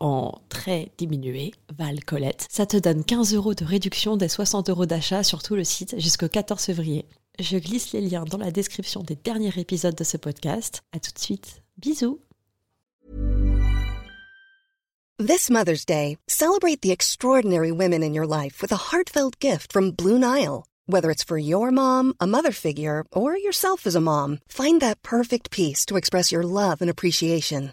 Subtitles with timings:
[0.00, 2.46] en très diminué, Val Colette.
[2.50, 5.98] Ça te donne 15 euros de réduction des 60 euros d'achat sur tout le site
[5.98, 7.06] jusqu'au 14 février.
[7.38, 10.82] Je glisse les liens dans la description des derniers épisodes de ce podcast.
[10.92, 11.62] À tout de suite.
[11.78, 12.20] Bisous.
[15.18, 19.92] This Mother's Day, celebrate the extraordinary women in your life with a heartfelt gift from
[19.92, 20.64] Blue Nile.
[20.86, 25.02] Whether it's for your mom, a mother figure, or yourself as a mom, find that
[25.02, 27.72] perfect piece to express your love and appreciation.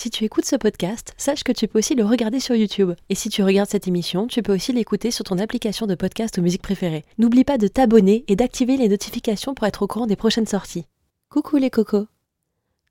[0.00, 2.92] Si tu écoutes ce podcast, sache que tu peux aussi le regarder sur YouTube.
[3.10, 6.38] Et si tu regardes cette émission, tu peux aussi l'écouter sur ton application de podcast
[6.38, 7.04] ou musique préférée.
[7.18, 10.86] N'oublie pas de t'abonner et d'activer les notifications pour être au courant des prochaines sorties.
[11.28, 12.06] Coucou les cocos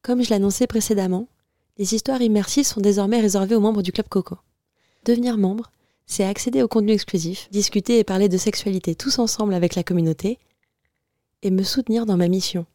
[0.03, 1.27] Comme je l'annonçais précédemment,
[1.79, 4.37] les histoires immersives sont désormais réservées aux membres du Club Coco.
[5.03, 5.71] Devenir membre,
[6.05, 10.37] c'est accéder au contenu exclusif, discuter et parler de sexualité tous ensemble avec la communauté,
[11.41, 12.67] et me soutenir dans ma mission,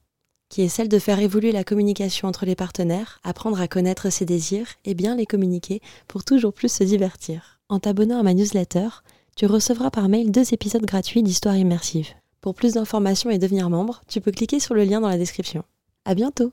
[0.55, 4.25] qui est celle de faire évoluer la communication entre les partenaires, apprendre à connaître ses
[4.25, 7.59] désirs et bien les communiquer pour toujours plus se divertir.
[7.69, 8.87] En t'abonnant à ma newsletter,
[9.35, 12.11] tu recevras par mail deux épisodes gratuits d'histoires immersives.
[12.41, 15.65] Pour plus d'informations et devenir membre, tu peux cliquer sur le lien dans la description.
[16.05, 16.53] À bientôt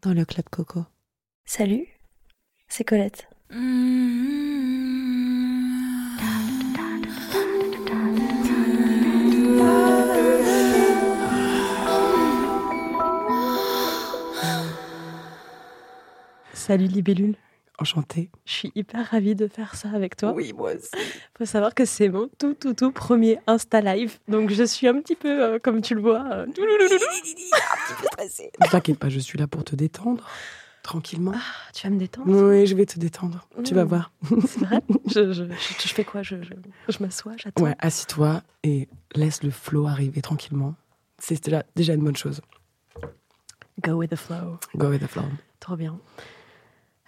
[0.00, 0.80] dans le Club Coco.
[1.44, 1.86] Salut,
[2.68, 3.28] c'est Colette.
[16.66, 17.34] Salut Libellule.
[17.78, 18.30] Enchanté.
[18.46, 20.32] Je suis hyper ravie de faire ça avec toi.
[20.32, 20.88] Oui, moi aussi.
[21.38, 24.98] Faut savoir que c'est mon tout tout tout premier Insta Live, donc je suis un
[25.02, 26.62] petit peu, euh, comme tu le vois, euh, un petit
[28.00, 28.50] peu stressée.
[28.60, 30.26] Ne t'inquiète pas, je suis là pour te détendre,
[30.82, 31.32] tranquillement.
[31.34, 32.30] Ah, tu vas me détendre?
[32.32, 33.46] Oui, je vais te détendre.
[33.62, 33.88] Tu vas Mm.
[33.88, 34.12] voir.
[34.46, 34.80] C'est vrai?
[35.14, 36.22] Je, je, je- je fais quoi?
[36.22, 36.54] Je, je,
[36.88, 37.62] je m'assois, j'attends?
[37.62, 40.76] Ouais, assis-toi et laisse le flow arriver tranquillement.
[41.18, 42.40] C'est déjà, déjà une bonne chose.
[43.82, 44.58] Go with the flow.
[44.76, 45.24] Go with the flow.
[45.60, 45.98] Trop bien.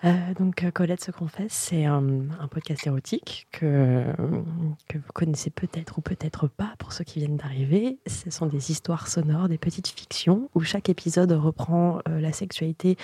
[0.05, 2.03] Euh, donc, euh, Colette se confesse, c'est un,
[2.51, 7.99] podcast érotique que, vous connaissez peut-être ou peut-être pas pour ceux qui viennent d'arriver.
[8.07, 12.97] Ce sont des histoires sonores, des petites fictions où chaque épisode reprend euh, la sexualité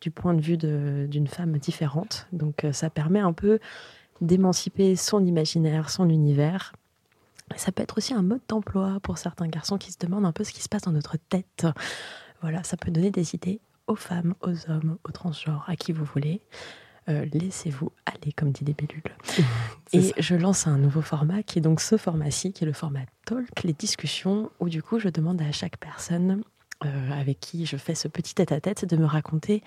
[0.00, 2.28] du point de vue d'une femme différente.
[2.32, 3.58] Donc, ça permet un peu
[4.20, 6.72] d'émanciper son imaginaire, son univers.
[7.56, 10.44] Ça peut être aussi un mode d'emploi pour certains garçons qui se demandent un peu
[10.44, 11.66] ce qui se passe dans notre tête.
[12.42, 13.58] Voilà, ça peut donner des idées
[13.88, 16.40] aux femmes, aux hommes, aux transgenres, à qui vous voulez.
[17.08, 19.02] Euh, Laissez-vous aller, comme dit les bellules.
[19.86, 20.14] C'est Et ça.
[20.18, 23.62] je lance un nouveau format qui est donc ce format-ci, qui est le format talk,
[23.64, 26.42] les discussions, où du coup je demande à chaque personne
[26.84, 29.62] euh, avec qui je fais ce petit tête-à-tête de me raconter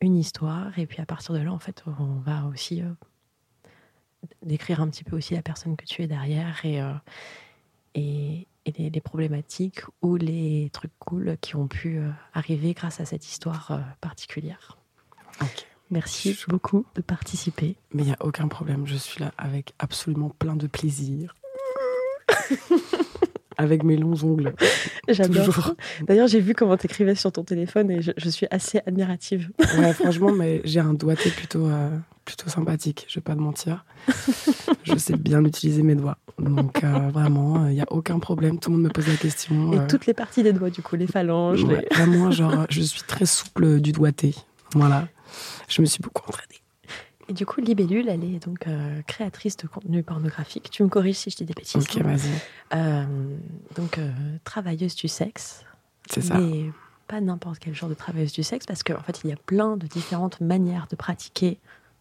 [0.00, 0.78] une histoire.
[0.78, 2.86] Et puis à partir de là, en fait, on va aussi euh,
[4.42, 6.80] décrire un petit peu aussi la personne que tu es derrière et,
[7.94, 13.00] et, et les, les problématiques ou les trucs cool qui ont pu euh, arriver grâce
[13.00, 14.76] à cette histoire euh, particulière.
[15.90, 17.76] Merci beaucoup de participer.
[17.92, 18.86] Mais il n'y a aucun problème.
[18.86, 21.34] Je suis là avec absolument plein de plaisir.
[23.56, 24.54] avec mes longs ongles.
[25.08, 25.74] J'adore.
[26.06, 29.50] D'ailleurs, j'ai vu comment t'écrivais sur ton téléphone et je, je suis assez admirative.
[29.78, 31.90] Ouais, franchement, mais j'ai un doigté plutôt, euh,
[32.24, 33.84] plutôt sympathique, je vais pas te mentir.
[34.84, 36.16] je sais bien utiliser mes doigts.
[36.38, 38.58] Donc euh, vraiment, il n'y a aucun problème.
[38.58, 39.72] Tout le monde me pose la question.
[39.72, 41.64] Et euh, toutes les parties des doigts, du coup, les phalanges.
[41.64, 44.34] ouais, les- Vraiment, genre, je suis très souple du doigté.
[44.74, 45.08] Voilà.
[45.68, 46.60] Je me suis beaucoup entraînée.
[47.28, 50.70] Et du coup, Libellule, elle est donc euh, créatrice de contenu pornographique.
[50.70, 51.82] Tu me corriges si je dis des bêtises.
[51.82, 52.30] Ok, vas-y.
[52.74, 53.04] Euh,
[53.74, 54.12] donc, euh,
[54.44, 55.64] travailleuse du sexe.
[56.08, 56.38] C'est ça.
[56.38, 56.70] Mais
[57.08, 59.76] pas n'importe quel genre de travailleuse du sexe, parce qu'en fait, il y a plein
[59.76, 61.58] de différentes manières de pratiquer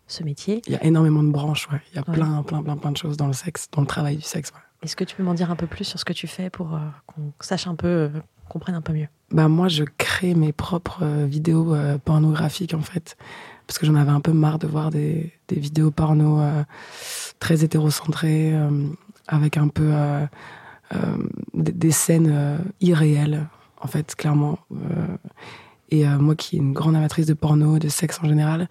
[0.08, 0.62] ce métier.
[0.68, 1.82] Il y a énormément de branches, ouais.
[1.92, 2.14] Il y a Ouais.
[2.16, 4.60] plein, plein, plein, plein de choses dans le sexe, dans le travail du sexe, ouais.
[4.84, 6.78] Est-ce que tu peux m'en dire un peu plus sur ce que tu fais pour
[7.08, 8.10] qu'on sache un peu euh,
[8.48, 9.08] comprenne un peu mieux?
[9.32, 13.18] Bah moi, je crée mes propres vidéos pornographiques en fait,
[13.68, 16.64] parce que j'en avais un peu marre de voir des, vidéos porno euh,
[17.40, 18.54] très hétérocentrées,
[19.28, 19.92] avec un peu
[21.54, 23.48] des, des, scènes irréelles
[23.82, 24.60] en fait, clairement.
[25.90, 28.68] et moi, qui est une grande amatrice de porno, de sexe en général,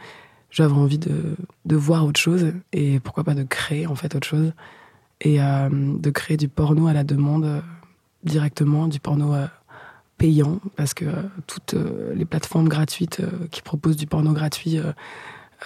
[0.50, 4.26] j'avais envie de, de voir autre chose et pourquoi pas de créer en fait autre
[4.26, 4.52] chose
[5.20, 7.62] et de créer du porno à la demande
[8.22, 9.34] directement, du porno
[10.76, 14.78] parce que euh, toutes euh, les plateformes gratuites euh, qui proposent du porno gratuit,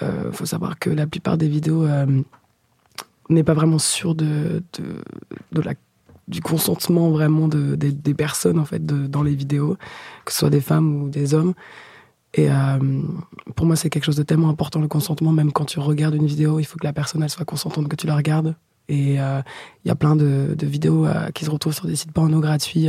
[0.00, 1.84] il faut savoir que la plupart des vidéos
[3.30, 4.62] n'est pas vraiment sûr de,
[6.28, 9.76] du consentement vraiment de, des personnes en fait dans les vidéos,
[10.24, 11.54] que ce soit des femmes ou des hommes.
[12.34, 12.46] Et
[13.56, 15.32] pour moi, c'est quelque chose de tellement important le consentement.
[15.32, 17.96] Même quand tu regardes une vidéo, il faut que la personne elle soit consentante que
[17.96, 18.54] tu la regardes.
[18.88, 22.88] Et il y a plein de vidéos qui se retrouvent sur des sites porno gratuits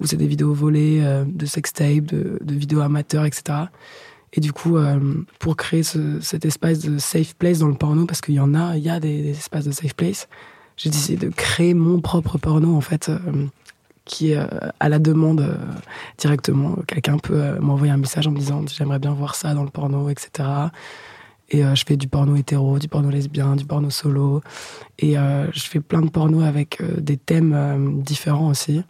[0.00, 3.58] où c'est des vidéos volées, euh, de sextape, de, de vidéos amateurs, etc.
[4.32, 4.98] Et du coup, euh,
[5.38, 8.54] pour créer ce, cet espace de safe place dans le porno, parce qu'il y en
[8.54, 10.28] a, il y a des, des, espaces de safe place,
[10.76, 13.18] j'ai décidé de créer mon propre porno, en fait, euh,
[14.04, 14.38] qui est
[14.80, 15.58] à la demande
[16.16, 16.76] directement.
[16.86, 20.08] Quelqu'un peut m'envoyer un message en me disant j'aimerais bien voir ça dans le porno,
[20.08, 20.48] etc.
[21.50, 24.40] Et je fais du porno hétéro, du porno lesbien, du porno solo.
[24.98, 28.82] Et je fais plein de porno avec des thèmes différents aussi.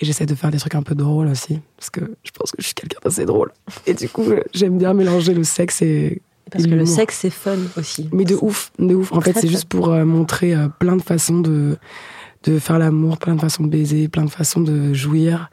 [0.00, 2.56] Et j'essaie de faire des trucs un peu drôles aussi, parce que je pense que
[2.60, 3.52] je suis quelqu'un d'assez drôle.
[3.86, 4.24] Et du coup,
[4.54, 6.22] j'aime bien mélanger le sexe et.
[6.50, 8.08] Parce que le sexe, c'est fun aussi.
[8.10, 9.12] Mais de ouf, de ouf.
[9.12, 11.76] En fait, c'est juste pour euh, montrer euh, plein de façons de,
[12.42, 15.48] de faire l'amour, plein de façons de baiser, plein de façons de jouir.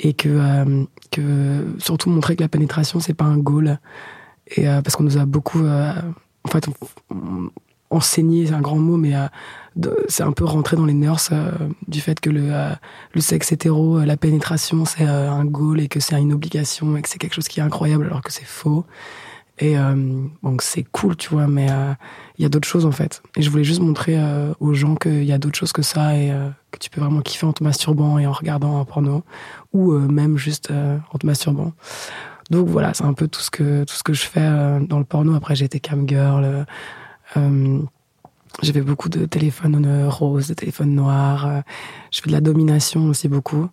[0.00, 3.78] Et que, euh, que surtout montrer que la pénétration, c'est pas un goal.
[4.48, 5.64] Et parce qu'on nous a beaucoup.
[5.64, 6.68] en fait,
[7.88, 9.14] enseigné, c'est un grand mot, mais
[10.08, 11.50] c'est un peu rentré dans les nurses euh,
[11.88, 12.70] du fait que le, euh,
[13.12, 17.02] le sexe hétéro, euh, la pénétration, c'est un goal et que c'est une obligation et
[17.02, 18.84] que c'est quelque chose qui est incroyable alors que c'est faux.
[19.60, 19.76] Et
[20.42, 21.68] donc c'est cool, tu vois, mais
[22.38, 23.22] il y a d'autres choses en fait.
[23.36, 24.18] Et je voulais juste montrer
[24.58, 26.32] aux gens qu'il y a d'autres choses que ça et
[26.72, 29.22] que tu peux vraiment kiffer en te masturbant et en regardant un porno
[29.72, 31.72] ou même juste en te masturbant.
[32.50, 34.50] Donc voilà, c'est un peu tout ce que tout ce que je fais
[34.88, 35.36] dans le porno.
[35.36, 36.66] Après j'ai été cam girl.
[38.62, 41.46] J'avais beaucoup de téléphones roses, de téléphones noirs.
[41.46, 41.60] Euh,
[42.12, 43.68] je fais de la domination aussi beaucoup.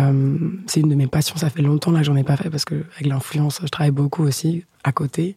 [0.00, 1.36] Euh, c'est une de mes passions.
[1.36, 3.90] Ça fait longtemps là que j'en ai pas fait parce que avec l'influence, je travaille
[3.90, 5.36] beaucoup aussi à côté.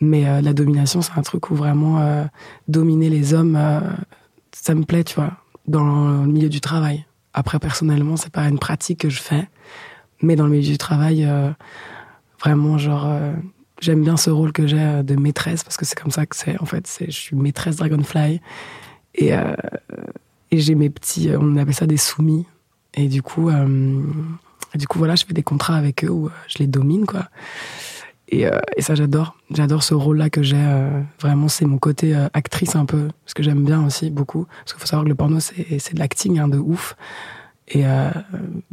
[0.00, 2.28] Mais euh, la domination, c'est un truc où vraiment
[2.66, 3.58] dominer les hommes,
[4.52, 5.32] ça me plaît, tu vois,
[5.66, 7.04] dans le milieu du travail.
[7.34, 9.48] Après, personnellement, c'est pas une pratique que je fais,
[10.22, 11.28] mais dans le milieu du travail,
[12.40, 13.06] vraiment, genre,
[13.80, 16.36] j'aime bien ce rôle que j'ai euh, de maîtresse parce que c'est comme ça que
[16.36, 18.40] c'est en fait je suis maîtresse Dragonfly.
[19.14, 19.54] Et euh,
[20.50, 22.46] et j'ai mes petits euh, on appelle ça des soumis.
[22.94, 23.50] Et du coup
[24.74, 27.28] du coup voilà je fais des contrats avec eux où je les domine quoi.
[28.30, 28.46] Et,
[28.80, 29.36] ça j'adore.
[29.50, 30.66] J'adore ce rôle là que j'ai
[31.20, 34.46] vraiment c'est mon côté actrice un peu ce que j'aime bien aussi beaucoup.
[34.60, 36.96] Parce qu'il faut savoir que le porno c'est c'est de l'acting hein, de ouf
[37.70, 38.10] et euh,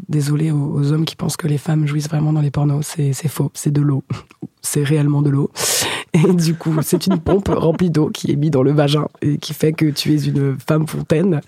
[0.07, 3.51] désolé aux, hommes qui pensent que les femmes jouissent vraiment dans les pornos, c'est faux,
[3.53, 4.03] c'est de l'eau.
[4.68, 5.51] C'est réellement de l'eau.
[6.13, 9.38] Et du coup, c'est une pompe remplie d'eau qui est mise dans le vagin et
[9.38, 11.39] qui fait que tu es une femme fontaine.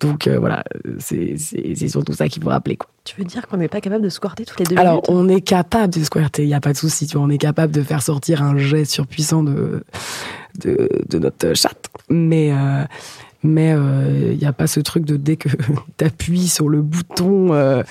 [0.00, 0.64] Donc euh, voilà,
[0.98, 1.36] c'est
[1.86, 2.76] surtout ça qu'il faut rappeler.
[2.76, 2.88] Quoi.
[3.04, 5.42] Tu veux dire qu'on n'est pas capable de squirter toutes les deux Alors, on est
[5.42, 7.06] capable de squirter, il n'y a pas de souci.
[7.06, 9.84] Tu vois, on est capable de faire sortir un jet surpuissant de,
[10.58, 11.88] de, de notre chatte.
[12.08, 12.84] Mais, euh,
[13.44, 15.50] mais il euh, n'y a pas ce truc de dès que
[15.98, 17.82] tu appuies sur le bouton euh,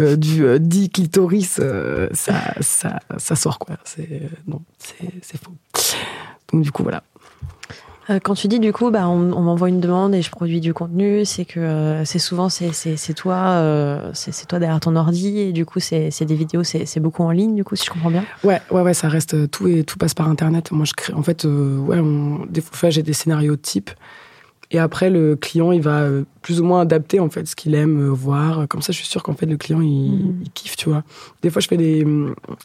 [0.00, 1.60] euh, du dit clitoris,
[2.12, 3.76] ça, ça, ça, sort quoi.
[3.84, 5.52] C'est non, c'est faux.
[6.52, 7.02] Donc du coup voilà.
[8.24, 10.72] Quand tu dis du coup, bah, on, on m'envoie une demande et je produis du
[10.72, 12.70] contenu, c'est que c'est souvent c'est
[13.14, 17.30] toi, c'est toi derrière ton ordi et du coup c'est des vidéos, c'est beaucoup en
[17.30, 18.24] ligne du coup si je comprends bien.
[18.44, 20.70] Ouais ouais ouais, ça reste tout et tout passe par internet.
[20.70, 23.90] Moi je crée, en fait ouais, on, des fois j'ai des scénarios types
[24.70, 27.74] et après, le client, il va euh, plus ou moins adapter en fait ce qu'il
[27.74, 28.68] aime euh, voir.
[28.68, 30.40] Comme ça, je suis sûre qu'en fait le client, il, mhm.
[30.42, 31.04] il, kiffe, tu vois.
[31.42, 32.06] Des fois, je fais des,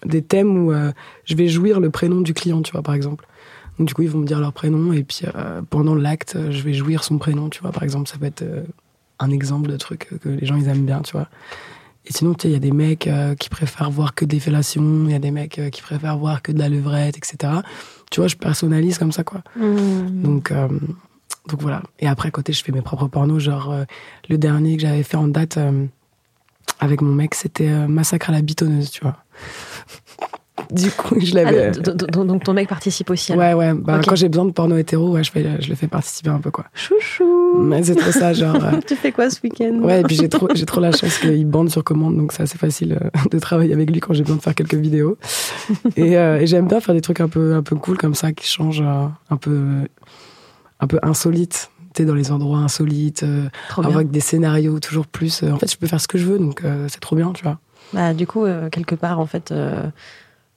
[0.05, 0.91] des thèmes où euh,
[1.23, 3.25] je vais jouir le prénom du client, tu vois, par exemple.
[3.79, 5.25] Donc du coup, ils vont me dire leur prénom et puis
[5.71, 7.71] pendant l'acte, je vais jouir son prénom, tu vois.
[7.71, 8.43] Par exemple, ça peut être
[9.17, 11.27] un exemple de truc que les gens ils aiment bien, tu vois.
[12.05, 15.05] Et sinon, tu sais, il y a des mecs qui préfèrent voir que des fellations,
[15.05, 17.51] il y a des mecs qui préfèrent voir que de la levrette, etc.
[18.11, 19.41] Tu vois, je personnalise comme ça, quoi.
[19.55, 20.21] Mhm.
[20.21, 20.53] Donc
[21.49, 21.81] donc voilà.
[21.99, 23.41] Et après, à côté, je fais mes propres pornos.
[23.41, 23.83] Genre, euh,
[24.29, 25.85] le dernier que j'avais fait en date euh,
[26.79, 29.17] avec mon mec, c'était euh, Massacre à la bitonneuse, tu vois.
[30.71, 31.71] du coup, je l'avais.
[31.75, 33.33] Ah, donc ton mec participe aussi.
[33.33, 33.73] Ouais, ouais.
[33.73, 36.39] Bah, Quand j'ai besoin de porno hétéro, ouais, je, fais, je le fais participer un
[36.39, 36.65] peu, quoi.
[36.73, 37.61] Chouchou.
[37.61, 38.57] Mais c'est trop ça, genre.
[38.87, 39.79] Tu fais quoi ce week-end?
[39.81, 42.43] Ouais, et puis j'ai trop, j'ai trop la chance qu'il bande sur commande, donc c'est
[42.43, 42.97] assez facile
[43.29, 45.17] de travailler avec lui quand j'ai besoin de faire quelques vidéos.
[45.97, 48.47] et, et j'aime bien faire des trucs un peu, un peu cool comme ça, qui
[48.47, 49.59] changent un peu,
[50.83, 53.23] un peu insolites dans les endroits insolites,
[53.77, 55.43] avec des scénarios toujours plus.
[55.43, 57.59] en fait, je peux faire ce que je veux, donc c'est trop bien, tu vois.
[57.93, 59.53] Bah, du coup, quelque part, en fait,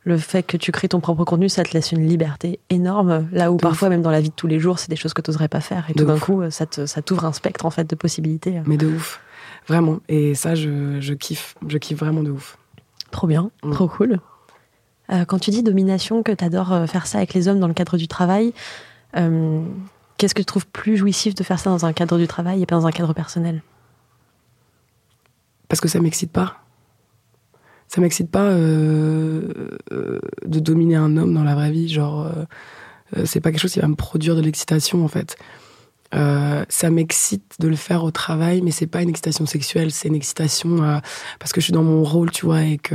[0.05, 3.29] le fait que tu crées ton propre contenu, ça te laisse une liberté énorme.
[3.33, 5.21] Là où parfois, même dans la vie de tous les jours, c'est des choses que
[5.21, 5.85] tu n'oserais pas faire.
[5.91, 8.63] Et tout d'un coup, ça, ça t'ouvre un spectre en fait de possibilités.
[8.65, 9.21] Mais de ouf.
[9.67, 9.99] Vraiment.
[10.09, 11.55] Et ça, je, je kiffe.
[11.67, 12.57] Je kiffe vraiment de ouf.
[13.11, 13.51] Trop bien.
[13.63, 13.73] Mm.
[13.73, 14.21] Trop cool.
[15.13, 17.69] Euh, quand tu dis domination, que tu adores euh, faire ça avec les hommes dans
[17.69, 18.53] le cadre du travail,
[19.17, 19.63] euh,
[20.19, 22.67] qu'est-ce que tu trouves plus jouissif de faire ça dans un cadre du travail et
[22.67, 23.63] pas dans un cadre personnel?
[25.69, 26.63] Parce que ça m'excite pas
[27.89, 31.89] ça m'excite pas euh, euh, de dominer un homme dans la vraie vie.
[31.89, 32.27] Genre,
[33.17, 35.37] euh, c'est pas quelque chose qui va me produire de l'excitation en fait.
[36.13, 40.15] Ça m'excite de le faire au travail, mais c'est pas une excitation sexuelle, c'est une
[40.15, 41.01] excitation
[41.39, 42.95] parce que je suis dans mon rôle, tu vois, et que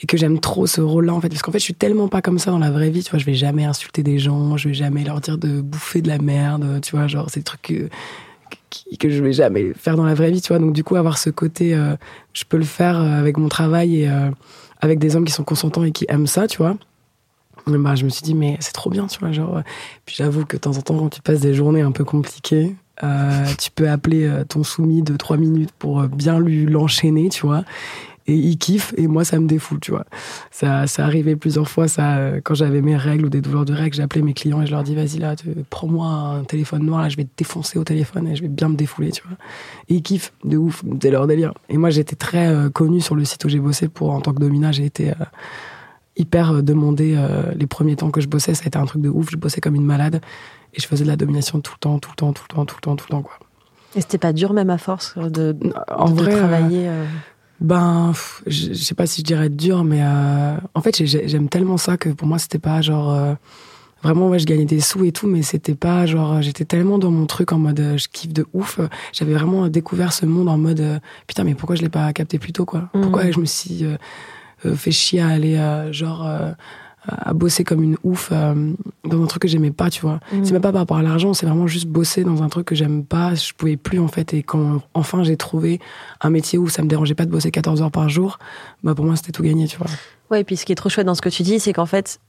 [0.00, 2.22] et que j'aime trop ce rôle-là en fait, parce qu'en fait, je suis tellement pas
[2.22, 4.68] comme ça dans la vraie vie, tu vois, je vais jamais insulter des gens, je
[4.68, 7.88] vais jamais leur dire de bouffer de la merde, tu vois, genre des trucs que
[8.98, 10.58] que je vais jamais faire dans la vraie vie, tu vois.
[10.58, 11.96] Donc du coup, avoir ce côté, euh,
[12.32, 14.30] je peux le faire euh, avec mon travail et euh,
[14.80, 16.76] avec des hommes qui sont consentants et qui aiment ça, tu vois.
[17.66, 19.32] Bah, je me suis dit, mais c'est trop bien, tu vois.
[19.32, 19.62] Genre,
[20.06, 22.74] puis j'avoue que de temps en temps, quand tu passes des journées un peu compliquées,
[23.58, 27.64] tu peux appeler ton soumis de trois minutes pour bien lui l'enchaîner, tu vois
[28.30, 30.04] et il kiffe et moi ça me défoule tu vois
[30.50, 33.72] ça ça arrivait plusieurs fois ça euh, quand j'avais mes règles ou des douleurs de
[33.72, 35.34] règles j'appelais mes clients et je leur dis vas-y là
[35.70, 38.68] prends-moi un téléphone noir là je vais te défoncer au téléphone et je vais bien
[38.68, 39.36] me défouler tu vois
[39.88, 43.14] et ils kiffent de ouf c'est leur délire et moi j'étais très euh, connu sur
[43.14, 45.14] le site où j'ai bossé pour en tant que domina j'ai été euh,
[46.20, 47.16] hyper demandé
[47.56, 49.60] les premiers temps que je bossais ça a été un truc de ouf je bossais
[49.60, 50.20] comme une malade
[50.74, 52.64] et je faisais de la domination tout le temps tout le temps tout le temps
[52.64, 53.38] tout le temps tout le temps quoi
[53.96, 55.56] et c'était pas dur même à force de,
[55.88, 56.90] en vrai, travailler
[57.60, 58.12] ben,
[58.46, 62.08] je, sais pas si je dirais dur, mais euh, en fait, j'aime tellement ça que
[62.08, 63.12] pour moi, c'était pas genre.
[63.12, 63.34] Euh,
[64.02, 66.40] vraiment, ouais, je gagnais des sous et tout, mais c'était pas genre.
[66.40, 68.80] J'étais tellement dans mon truc en mode euh, je kiffe de ouf.
[69.12, 72.52] J'avais vraiment découvert ce monde en mode putain, mais pourquoi je l'ai pas capté plus
[72.52, 72.88] tôt, quoi?
[72.92, 73.32] Pourquoi mmh.
[73.32, 73.84] je me suis
[74.74, 75.58] fait chier à aller,
[75.92, 76.26] genre
[77.08, 78.72] à bosser comme une ouf euh,
[79.04, 80.20] dans un truc que j'aimais pas, tu vois.
[80.32, 80.44] Mm.
[80.44, 82.74] C'est même pas par rapport à l'argent, c'est vraiment juste bosser dans un truc que
[82.74, 84.34] j'aime pas, je pouvais plus en fait.
[84.34, 85.80] Et quand enfin j'ai trouvé
[86.20, 88.38] un métier où ça me dérangeait pas de bosser 14 heures par jour,
[88.82, 89.86] bah pour moi c'était tout gagné, tu vois.
[90.30, 91.86] Ouais, et puis ce qui est trop chouette dans ce que tu dis, c'est qu'en
[91.86, 92.20] fait,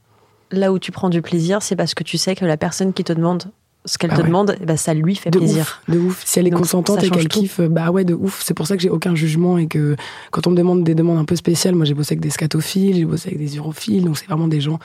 [0.52, 3.04] là où tu prends du plaisir, c'est parce que tu sais que la personne qui
[3.04, 3.52] te demande
[3.86, 5.82] ce qu'elle ah te demande, bah, ça lui fait plaisir.
[5.88, 6.22] de ouf.
[6.26, 8.42] Si elle est consentante et qu'elle kiffe, bah ouais, de ouf.
[8.44, 9.96] C'est pour ça que j'ai aucun jugement et que
[10.30, 12.96] quand on me demande des demandes un peu spéciales, moi j'ai bossé avec des scatophiles,
[12.96, 14.80] j'ai bossé avec des urophiles, donc c'est vraiment des gens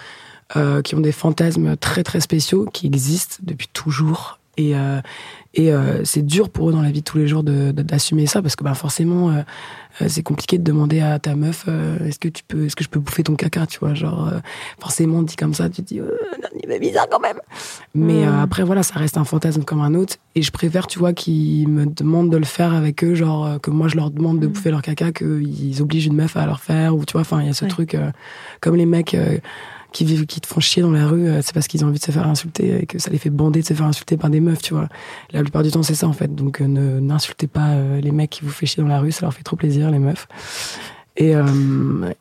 [0.57, 5.01] euh, qui ont des fantasmes très très spéciaux qui existent depuis toujours et, euh,
[5.55, 8.29] et euh, c'est dur pour eux dans la vie de tous les jours d'assumer de,
[8.29, 9.43] ça parce que bah, forcément, euh,
[10.07, 11.67] c'est compliqué de demander à ta meuf
[12.05, 14.31] est-ce que tu peux, est-ce que je peux bouffer ton caca, tu vois, genre
[14.79, 16.01] forcément dit comme ça, tu te dis
[16.63, 17.41] il bizarre quand même.
[17.95, 18.41] Mais hmm.
[18.41, 21.69] après voilà, ça reste un fantasme comme un autre et je préfère, tu vois, qu'ils
[21.69, 24.51] me demandent de le faire avec eux, genre que moi je leur demande de hmm.
[24.51, 27.47] bouffer leur caca, qu'ils obligent une meuf à leur faire ou tu vois, enfin il
[27.47, 27.97] y a ce truc
[28.61, 29.17] comme les mecs
[29.97, 31.99] qui vivent, qui te font chier dans la rue, euh, c'est parce qu'ils ont envie
[31.99, 34.29] de se faire insulter et que ça les fait bander de se faire insulter par
[34.29, 34.89] des meufs, tu vois.
[35.33, 36.35] La plupart du temps, c'est ça en fait.
[36.35, 39.11] Donc, euh, ne n'insultez pas euh, les mecs qui vous font chier dans la rue,
[39.11, 40.29] ça leur fait trop plaisir, les meufs.
[41.17, 41.45] Et, euh,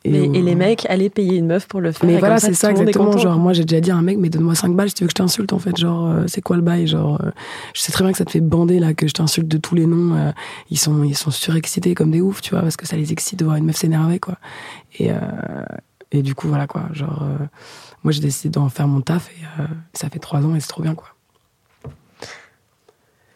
[0.04, 2.08] et, et, les mecs, allez payer une meuf pour le faire.
[2.08, 3.14] Mais voilà, c'est ça, exactement.
[3.18, 5.08] Genre, moi, j'ai déjà dit à un mec, mais donne-moi 5 balles si tu veux
[5.08, 5.76] que je t'insulte, en fait.
[5.76, 7.20] Genre, c'est quoi le bail Genre,
[7.74, 9.74] je sais très bien que ça te fait bander, là, que je t'insulte de tous
[9.74, 10.32] les noms.
[10.70, 13.38] ils sont, ils sont surexcités comme des oufs, tu vois, parce que ça les excite
[13.38, 14.38] de voir une meuf s'énerver, quoi.
[14.98, 15.10] Et,
[16.16, 16.88] et du coup, voilà, quoi.
[16.92, 17.24] Genre,
[18.06, 20.68] moi j'ai décidé d'en faire mon taf et euh, ça fait trois ans et c'est
[20.68, 21.08] trop bien quoi.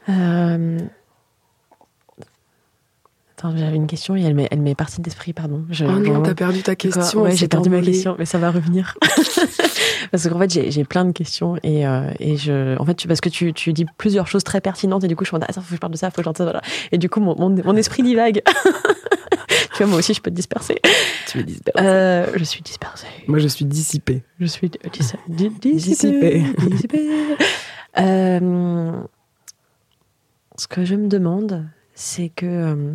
[0.09, 0.79] Euh,
[3.37, 5.65] attends, j'avais une question et elle m'est, elle m'est partie d'esprit, pardon.
[5.71, 7.23] Je, oh non, t'as perdu ta question.
[7.23, 8.97] Ouais, j'ai perdu ma question, mais ça va revenir.
[10.13, 13.09] parce qu'en fait, j'ai, j'ai plein de questions et, euh, et je, en fait, tu,
[13.09, 15.47] parce que tu, tu dis plusieurs choses très pertinentes et du coup, je me dis,
[15.49, 16.99] ah, ça, faut que je parle de ça, faut que je parle de ça, Et
[16.99, 18.43] du coup, mon, mon, mon esprit divague.
[19.73, 20.77] tu vois, moi aussi, je peux te disperser.
[21.27, 21.87] Tu es dispersé.
[21.87, 23.07] Euh, je suis dispersé.
[23.27, 24.23] Moi, je suis dissipé.
[24.39, 26.45] Je suis dissipé.
[26.59, 27.07] dissipé.
[27.99, 28.93] Euh,
[30.57, 32.95] ce que je me demande, c'est que euh,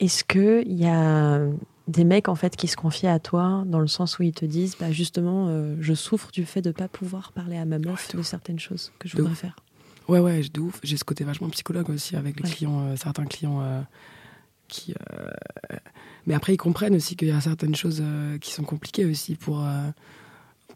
[0.00, 1.38] est-ce qu'il y a
[1.86, 4.44] des mecs en fait qui se confient à toi dans le sens où ils te
[4.44, 8.22] disent bah justement je souffre du fait de pas pouvoir parler à ma meuf de
[8.22, 9.54] certaines choses que je voudrais faire.
[10.08, 10.80] Ouais ouais, de ouf.
[10.82, 13.62] J'ai ce côté vachement psychologue aussi avec les clients, certains clients
[14.68, 14.94] qui
[16.26, 18.02] mais après ils comprennent aussi qu'il y a certaines choses
[18.40, 19.64] qui sont compliquées aussi pour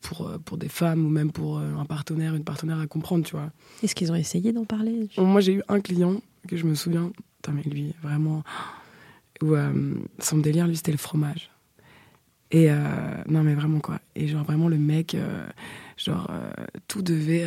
[0.02, 3.50] pour, pour des femmes ou même pour un partenaire, une partenaire à comprendre, tu vois.
[3.83, 7.11] Est-ce qu'ils ont essayé d'en parler Moi, j'ai eu un client que je me souviens,
[7.52, 8.45] mais lui, vraiment,
[9.42, 9.57] où
[10.21, 11.50] son délire, lui, c'était le fromage.
[12.50, 12.76] Et euh,
[13.26, 14.00] non, mais vraiment quoi.
[14.14, 15.47] Et genre vraiment le mec, euh,
[15.97, 16.50] genre euh,
[16.87, 17.47] tout devait,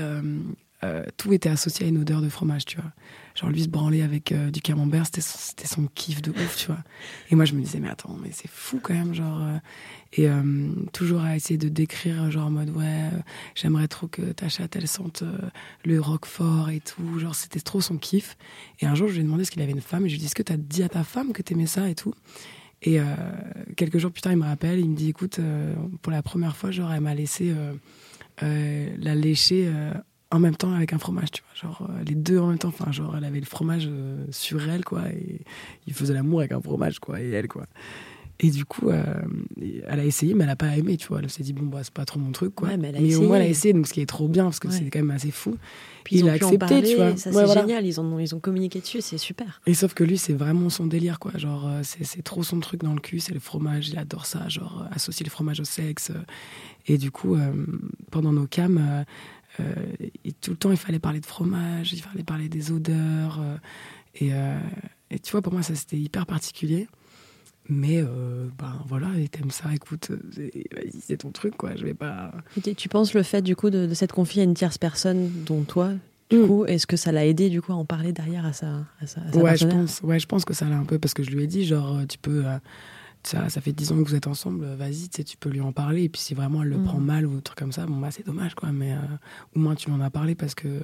[1.17, 2.91] tout était associé à une odeur de fromage, tu vois.
[3.35, 6.83] Genre lui se branler avec du camembert, c'était son, kiff de ouf, tu vois.
[7.29, 9.41] Et moi je me disais mais attends, mais c'est fou quand même, genre.
[10.13, 10.27] et
[10.93, 13.09] toujours à essayer de décrire genre en mode ouais,
[13.55, 15.23] j'aimerais trop que ta chatte elle sente
[15.85, 18.37] le roquefort et tout, genre c'était trop son kiff.
[18.79, 20.19] Et un jour je lui ai demandé ce qu'il avait une femme et je lui
[20.19, 22.13] ai dit est-ce que t'as dit à ta femme que t'aimais ça et tout?
[22.83, 23.05] Et euh,
[23.77, 26.55] quelques jours plus tard, il me rappelle, il me dit écoute, euh, pour la première
[26.55, 27.53] fois, genre, elle m'a laissé
[28.43, 29.71] euh, la lécher
[30.31, 31.69] en même temps avec un fromage, tu vois.
[31.69, 32.69] Genre, les deux en même temps.
[32.69, 33.89] Enfin, genre, elle avait le fromage
[34.31, 35.09] sur elle, quoi.
[35.09, 35.41] Et
[35.87, 37.21] il faisait l'amour avec un fromage, quoi.
[37.21, 37.65] Et elle, quoi.
[38.43, 39.03] Et du coup, euh,
[39.87, 41.19] elle a essayé, mais elle a pas aimé, tu vois.
[41.19, 42.75] Elle s'est dit, bon, bah, c'est pas trop mon truc, quoi.
[42.75, 44.89] mais, au moins, elle a essayé, donc ce qui est trop bien, parce que c'est
[44.89, 45.57] quand même assez fou.
[46.03, 47.15] Puis il a accepté, tu vois.
[47.17, 49.61] Ça, c'est génial, ils, ont, ils ont communiqué dessus, c'est super.
[49.67, 51.33] Et sauf que lui, c'est vraiment son délire, quoi.
[51.37, 54.49] Genre, euh, c'est trop son truc dans le cul, c'est le fromage, il adore ça,
[54.49, 56.11] genre, euh, associer le fromage au sexe.
[56.87, 57.37] Et du coup,
[58.09, 59.05] pendant nos cams,
[60.41, 63.41] tout le temps, il fallait parler de fromage, il fallait parler des odeurs.
[64.15, 64.31] et,
[65.09, 66.87] et tu vois, pour moi, ça, c'était hyper particulier.
[67.69, 71.75] Mais euh, ben voilà, et t'aimes ça, écoute, vas-y, c'est ton truc, quoi.
[71.75, 72.33] Je vais pas.
[72.75, 75.91] tu penses le fait du coup de, s'être confié à une tierce personne, dont toi,
[76.29, 76.47] du mm.
[76.47, 79.07] coup, est-ce que ça l'a aidé du coup à en parler derrière à sa, à
[79.07, 81.29] sa, ouais, je pense, ouais, je pense que ça l'a un peu parce que je
[81.29, 82.45] lui ai dit genre tu peux.
[82.45, 82.57] Euh,
[83.23, 86.03] ça, ça fait 10 ans que vous êtes ensemble, vas-y, tu, peux lui en parler.
[86.03, 86.83] Et puis si vraiment elle le mm.
[86.83, 88.71] prend mal ou un truc comme ça, bon bah c'est dommage quoi.
[88.71, 88.97] Mais euh,
[89.55, 90.81] au moins tu m'en as parlé parce que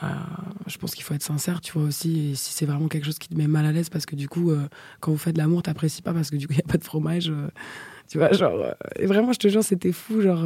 [0.00, 0.26] bah,
[0.66, 2.30] je pense qu'il faut être sincère, tu vois aussi.
[2.30, 4.28] Et si c'est vraiment quelque chose qui te met mal à l'aise, parce que du
[4.28, 4.68] coup, euh,
[5.00, 6.78] quand vous faites de l'amour, t'apprécies pas parce que du coup, il n'y a pas
[6.78, 7.30] de fromage.
[7.30, 7.48] Euh,
[8.08, 8.74] tu vois, genre.
[8.96, 10.22] Et vraiment, je te jure, c'était fou.
[10.22, 10.42] Genre,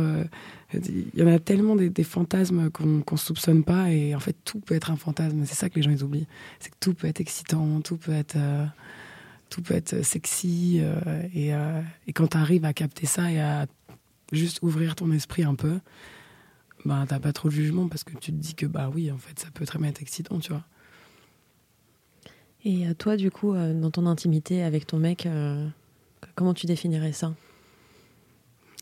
[0.73, 3.91] il y en a tellement des, fantasmes qu'on ne soupçonne pas.
[3.91, 5.45] Et en fait, tout peut être un fantasme.
[5.45, 6.27] C'est ça que les gens ils oublient.
[6.59, 8.37] C'est que tout peut être excitant, tout peut être.
[9.53, 10.81] Tout peut être sexy.
[11.35, 11.51] et,
[12.07, 13.67] et quand tu arrives à capter ça et à
[14.33, 15.79] juste ouvrir ton esprit un peu,
[16.85, 19.19] bah, t'as pas trop de jugement parce que tu te dis que, bah oui, en
[19.19, 20.65] fait, ça peut très bien être excitant, tu vois.
[22.65, 25.69] Et euh, toi, du coup, euh, dans ton intimité avec ton mec, euh,
[26.35, 27.35] comment tu définirais ça?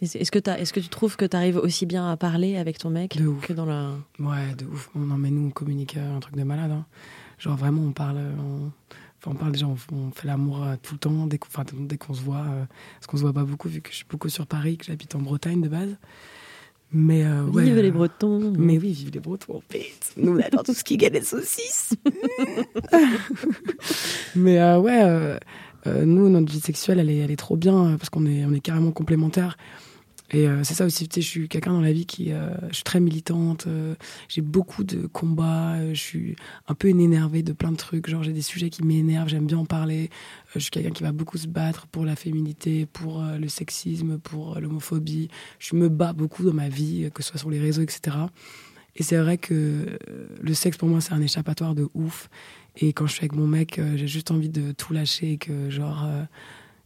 [0.02, 2.88] Est-ce que, est que tu trouves que tu arrives aussi bien à parler avec ton
[2.88, 3.92] mec que dans la.
[4.18, 4.88] Ouais, de ouf.
[4.94, 6.70] Non, mais nous, on communique un truc de malade.
[6.70, 6.87] Hein.
[7.38, 8.16] Genre, vraiment, on parle.
[8.16, 8.72] On...
[9.26, 9.76] On parle déjà, on,
[10.12, 11.38] fait l'amour tout le temps, dès
[11.98, 12.44] qu'on se voit.
[12.94, 15.14] parce qu'on se voit pas beaucoup, vu que je suis beaucoup sur Paris, que j'habite
[15.14, 15.96] en Bretagne de base.
[16.92, 18.52] Mais euh, vive les Bretons.
[18.59, 19.62] Mais oui, vive les Bretons.
[20.16, 21.94] Nous on adore tout ce qui gagne les saucisses.
[24.35, 25.00] mais euh, ouais,
[25.87, 28.52] euh, nous notre vie sexuelle elle est, elle est trop bien parce qu'on est, on
[28.52, 29.56] est carrément complémentaires.
[30.33, 32.51] Et euh, c'est ça aussi, tu sais, je suis quelqu'un dans la vie qui, euh,
[32.69, 33.97] je suis très militante, euh,
[34.29, 36.37] j'ai beaucoup de combats, je suis
[36.69, 39.59] un peu énervée de plein de trucs, genre j'ai des sujets qui m'énervent, j'aime bien
[39.59, 40.09] en parler,
[40.55, 44.61] je suis quelqu'un qui va beaucoup se battre pour la féminité, pour le sexisme, pour
[44.61, 48.16] l'homophobie, je me bats beaucoup dans ma vie, que ce soit sur les réseaux, etc.
[48.95, 49.99] Et c'est vrai que
[50.40, 52.29] le sexe pour moi c'est un échappatoire de ouf,
[52.77, 55.71] et quand je suis avec mon mec, j'ai juste envie de tout lâcher et que
[55.71, 56.07] genre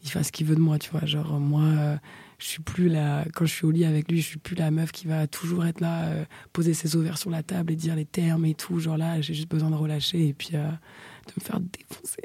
[0.02, 1.98] il fasse ce qu'il veut de moi, tu vois, genre moi
[2.44, 4.70] je suis plus la quand je suis au lit avec lui je suis plus la
[4.70, 7.96] meuf qui va toujours être là euh, poser ses ovaires sur la table et dire
[7.96, 8.78] les termes et tout.
[8.78, 12.22] Genre là j'ai juste besoin de relâcher et puis euh, de me faire défoncer.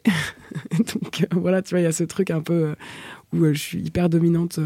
[0.94, 2.76] Donc euh, voilà tu vois il y a ce truc un peu
[3.32, 4.60] où je suis hyper dominante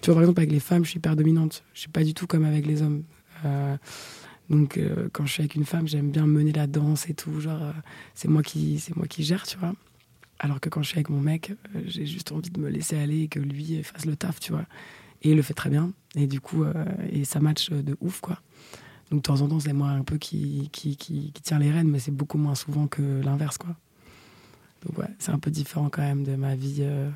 [0.00, 1.62] tu vois par exemple avec les femmes je suis hyper dominante.
[1.74, 3.04] Je suis pas du tout comme avec les hommes.
[4.50, 4.80] Donc
[5.12, 7.38] quand je suis avec une femme j'aime bien mener la danse et tout.
[7.38, 7.72] Genre
[8.14, 9.74] c'est moi qui c'est moi qui gère tu vois
[10.42, 12.98] alors que quand je suis avec mon mec, euh, j'ai juste envie de me laisser
[12.98, 14.66] aller et que lui fasse le taf, tu vois.
[15.22, 15.92] Et il le fait très bien.
[16.16, 18.40] Et du coup, euh, et ça match de ouf, quoi.
[19.10, 21.88] Donc de temps en temps, c'est moi un peu qui, qui, qui, tient les rênes,
[21.88, 23.76] mais c'est beaucoup moins souvent que l'inverse, quoi.
[24.84, 27.08] Donc ouais, c'est un peu différent quand même de ma vie euh,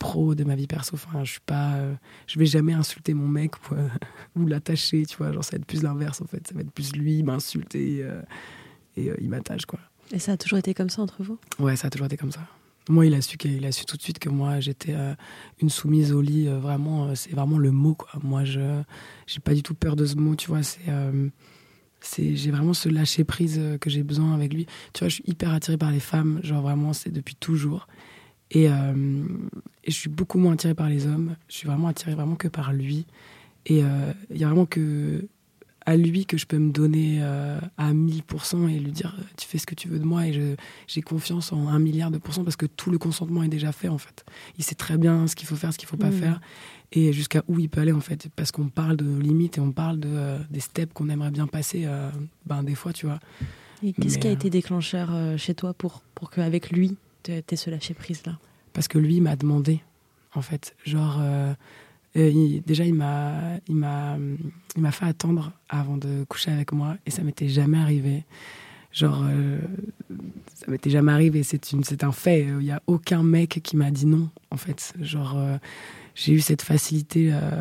[0.00, 0.94] pro, de ma vie perso.
[0.94, 1.78] Enfin, je suis pas,
[2.26, 3.76] je vais jamais insulter mon mec ou,
[4.40, 5.30] ou l'attacher, tu vois.
[5.30, 6.44] Genre, ça va être plus l'inverse, en fait.
[6.48, 8.04] Ça va être plus lui, m'insulter
[8.96, 9.78] et il m'attache, quoi.
[10.12, 11.38] Et ça a toujours été comme ça entre vous?
[11.58, 12.40] Ouais, ça a toujours été comme ça.
[12.88, 15.14] Moi, il a su, il a su tout de suite que moi, j'étais euh,
[15.60, 16.48] une soumise au lit.
[16.48, 18.18] Euh, vraiment, euh, c'est vraiment le mot, quoi.
[18.22, 18.82] Moi, je
[19.26, 20.62] j'ai pas du tout peur de ce mot, tu vois.
[20.62, 20.80] C'est,
[22.00, 24.66] c'est, j'ai vraiment ce lâcher prise que j'ai besoin avec lui.
[24.94, 26.40] Tu vois, je suis hyper attirée par les femmes.
[26.42, 27.88] Genre vraiment, c'est depuis toujours.
[28.50, 28.70] Et, et
[29.86, 31.36] je suis beaucoup moins attirée par les hommes.
[31.48, 33.06] Je suis vraiment attirée vraiment que par lui.
[33.66, 33.80] Et
[34.30, 35.28] il y a vraiment que
[35.88, 39.56] à lui que je peux me donner euh, à 1000% et lui dire tu fais
[39.56, 42.56] ce que tu veux de moi et j'ai confiance en un milliard de pourcents parce
[42.56, 44.26] que tout le consentement est déjà fait en fait.
[44.58, 46.20] Il sait très bien ce qu'il faut faire, ce qu'il faut pas mmh.
[46.20, 46.40] faire
[46.92, 49.72] et jusqu'à où il peut aller en fait parce qu'on parle de limites et on
[49.72, 52.10] parle de, euh, des steps qu'on aimerait bien passer euh,
[52.44, 53.18] ben, des fois tu vois.
[53.82, 57.70] Et qu'est-ce qui a été déclencheur chez toi pour, pour qu'avec lui tu aies ce
[57.70, 58.38] lâcher prise là?
[58.74, 59.80] Parce que lui m'a demandé
[60.34, 61.18] en fait genre
[62.14, 64.16] déjà, il m'a, il m'a,
[64.76, 68.24] il m'a fait attendre avant de coucher avec moi, et ça m'était jamais arrivé.
[68.92, 69.58] Genre, euh,
[70.54, 71.42] ça m'était jamais arrivé.
[71.42, 72.46] C'est un fait.
[72.60, 74.94] Il y a aucun mec qui m'a dit non, en fait.
[75.00, 75.58] Genre, euh,
[76.14, 77.60] j'ai eu cette facilité euh,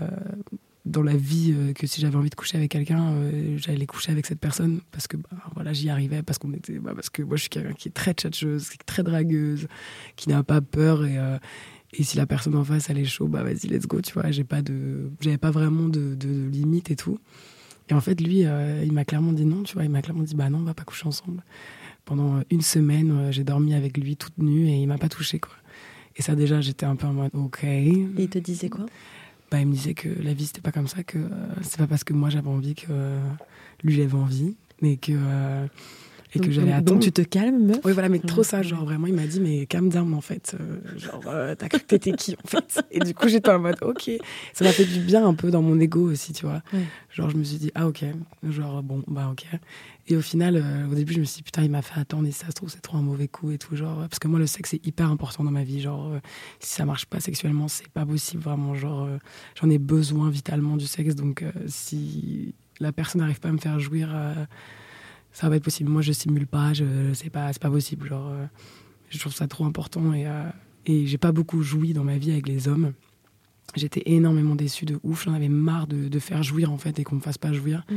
[0.85, 3.13] dans la vie que si j'avais envie de coucher avec quelqu'un,
[3.57, 6.93] j'allais coucher avec cette personne parce que, bah, voilà, j'y arrivais parce qu'on était, bah,
[6.95, 9.67] parce que moi, je suis quelqu'un qui est très tchatcheuse, très dragueuse,
[10.15, 11.17] qui n'a pas peur et
[11.93, 14.29] et si la personne en face, elle est chaud, bah vas-y, let's go, tu vois.
[14.31, 17.17] J'ai pas de, j'avais pas vraiment de, de, limite et tout.
[17.89, 19.85] Et en fait, lui, euh, il m'a clairement dit non, tu vois.
[19.85, 21.43] Il m'a clairement dit, bah non, on va pas coucher ensemble.
[22.03, 25.39] Pendant une semaine, euh, j'ai dormi avec lui toute nue et il m'a pas touché,
[25.39, 25.53] quoi.
[26.17, 27.63] Et ça, déjà, j'étais un peu en mode, ok.
[27.63, 28.85] Et il te disait quoi?
[29.49, 31.29] Bah, il me disait que la vie, c'était pas comme ça, que euh,
[31.61, 32.91] c'est pas parce que moi j'avais envie que
[33.83, 35.13] lui, il avait envie, mais que
[36.33, 36.93] et que j'allais attendre.
[36.93, 39.65] Donc tu te calmes, Oui, voilà, mais trop ça, genre vraiment, il m'a dit, mais
[39.65, 40.55] calme down en fait.
[40.59, 42.81] Euh, genre, euh, t'as cru que t'étais qui en fait?
[42.91, 44.11] Et du coup, j'étais en mode, ok.
[44.53, 46.61] Ça m'a fait du bien un peu dans mon ego aussi, tu vois.
[47.11, 48.03] Genre, je me suis dit, ah ok.
[48.43, 49.45] Genre, bon, bah ok.
[50.09, 52.27] Et au final, euh, au début, je me suis dit, putain, il m'a fait attendre
[52.27, 53.75] et ça se trouve, c'est trop un mauvais coup et tout.
[53.75, 55.81] Genre, parce que moi, le sexe, c'est hyper important dans ma vie.
[55.81, 56.11] Genre,
[56.59, 58.75] si ça marche pas sexuellement, c'est pas possible vraiment.
[58.75, 59.07] Genre,
[59.59, 61.15] j'en ai besoin vitalement du sexe.
[61.15, 64.09] Donc, si la personne n'arrive pas à me faire jouir
[65.37, 65.91] ça va être possible.
[65.91, 68.07] Moi, je simule pas, je c'est pas, c'est pas possible.
[68.07, 68.45] Genre, euh,
[69.11, 70.49] je trouve ça trop important et euh,
[70.87, 72.93] et j'ai pas beaucoup joui dans ma vie avec les hommes.
[73.75, 75.25] J'étais énormément déçue de ouf.
[75.25, 77.85] J'en avais marre de, de, faire jouir en fait et qu'on me fasse pas jouir.
[77.87, 77.95] Mm.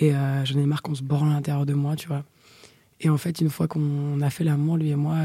[0.00, 2.24] Et euh, j'en ai marre qu'on se borne à l'intérieur de moi, tu vois.
[3.00, 5.16] Et en fait, une fois qu'on a fait l'amour, lui et moi,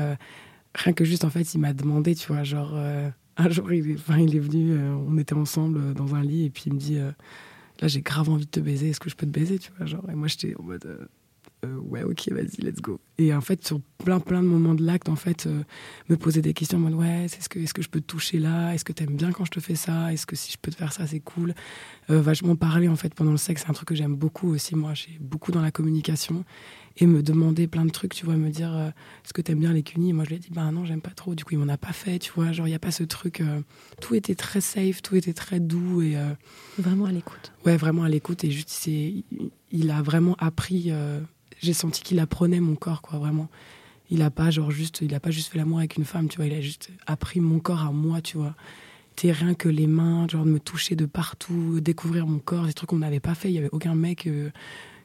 [0.73, 2.73] rien que juste en fait, il m'a demandé, tu vois, genre
[3.37, 6.63] un jour, il, enfin, il est venu, on était ensemble dans un lit et puis
[6.67, 8.89] il me dit, là, j'ai grave envie de te baiser.
[8.89, 10.09] Est-ce que je peux te baiser, tu vois, genre.
[10.09, 11.09] Et moi, j'étais en mode
[11.63, 12.99] euh, ouais, ok, vas-y, let's go.
[13.19, 15.61] Et en fait, sur plein, plein de moments de l'acte, en fait, euh,
[16.09, 18.39] me poser des questions en mode, ouais, est-ce que, est-ce que je peux te toucher
[18.39, 18.73] là?
[18.73, 20.11] Est-ce que t'aimes bien quand je te fais ça?
[20.11, 21.53] Est-ce que si je peux te faire ça, c'est cool?
[22.09, 24.75] Euh, Vachement parler, en fait, pendant le sexe, c'est un truc que j'aime beaucoup aussi,
[24.75, 24.95] moi.
[24.95, 26.45] J'ai beaucoup dans la communication.
[26.97, 28.75] Et me demander plein de trucs, tu vois, me dire,
[29.23, 30.11] est-ce que t'aimes bien les cunis?
[30.11, 31.35] Moi, je lui ai dit, bah non, j'aime pas trop.
[31.35, 32.51] Du coup, il m'en a pas fait, tu vois.
[32.51, 33.41] Genre, il n'y a pas ce truc.
[34.01, 36.01] tout était très safe, tout était très doux.
[36.01, 36.17] et
[36.77, 37.53] Vraiment à l'écoute.
[37.65, 38.43] Ouais, vraiment à l'écoute.
[38.43, 40.91] Et juste, il a vraiment appris
[41.61, 43.47] j'ai senti qu'il apprenait mon corps, quoi, vraiment.
[44.09, 46.37] Il a pas genre juste, il a pas juste fait l'amour avec une femme, tu
[46.37, 46.45] vois.
[46.45, 48.55] Il a juste appris mon corps à moi, tu vois.
[49.15, 52.73] T'es rien que les mains, genre de me toucher de partout, découvrir mon corps, des
[52.73, 53.49] trucs qu'on n'avait pas fait.
[53.49, 54.49] Il y avait aucun mec euh,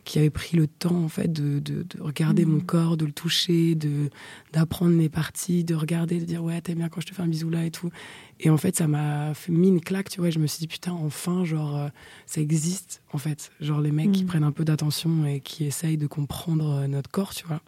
[0.07, 2.67] qui avait pris le temps, en fait, de, de, regarder mon mmh.
[2.67, 4.09] corps, de le toucher, de
[4.53, 7.27] d'apprendre mes parties, de regarder, de dire ouais, t'aimes bien quand je te fais un
[7.27, 7.91] bisou là et tout.
[8.39, 10.31] Et en fait, ça m'a mis une claque, tu vois.
[10.31, 11.89] Je me suis dit, putain, enfin, genre, euh,
[12.25, 13.51] ça existe, en fait.
[13.61, 14.29] Genre, les mecs qui mm.
[14.29, 17.61] prennent un peu d'attention et qui essayent de comprendre euh, notre corps, tu vois.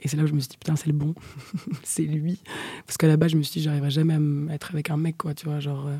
[0.00, 1.14] Et c'est là où je me suis dit, putain, c'est le bon.
[1.84, 2.40] c'est lui.
[2.86, 4.14] Parce qu'à la base, je me suis dit, j'arriverai jamais
[4.50, 5.60] à être avec un mec, quoi, tu vois.
[5.60, 5.96] Genre, euh.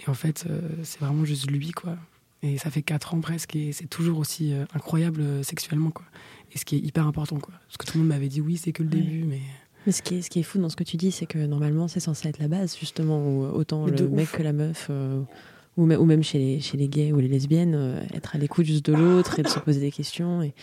[0.00, 0.48] et en fait,
[0.82, 1.96] c'est vraiment juste lui, quoi.
[2.42, 6.06] Et ça fait 4 ans presque, et c'est toujours aussi incroyable sexuellement, quoi.
[6.52, 7.54] Et ce qui est hyper important, quoi.
[7.66, 9.40] Parce que tout le monde m'avait dit, oui, c'est que le début, mais.
[9.86, 11.38] Mais ce qui, est, ce qui est fou dans ce que tu dis, c'est que
[11.38, 15.22] normalement, c'est censé être la base, justement, où autant le mec que la meuf, euh,
[15.76, 18.66] ou, ou, même chez les, chez les gays ou les lesbiennes, euh, être à l'écoute
[18.66, 20.42] juste de l'autre et de se poser des questions.
[20.42, 20.52] Et...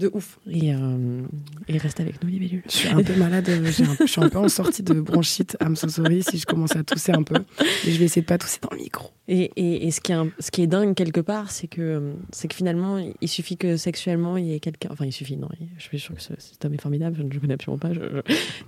[0.00, 0.38] De ouf.
[0.50, 1.20] Et, euh,
[1.68, 2.62] et reste avec nous, les bellules.
[2.64, 5.86] Je suis un peu malade, je suis un peu en sortie de bronchite, I'm so
[5.88, 7.34] sorry si je commence à tousser un peu.
[7.60, 9.10] Mais je vais essayer de pas tousser dans le micro.
[9.34, 12.48] Et, et, et ce, qui est ce qui est dingue quelque part, c'est que, c'est
[12.48, 14.90] que finalement, il suffit que sexuellement, il y ait quelqu'un.
[14.92, 17.40] Enfin, il suffit, non, je suis sûre que cet homme est formidable, je ne le
[17.40, 17.88] connais absolument pas.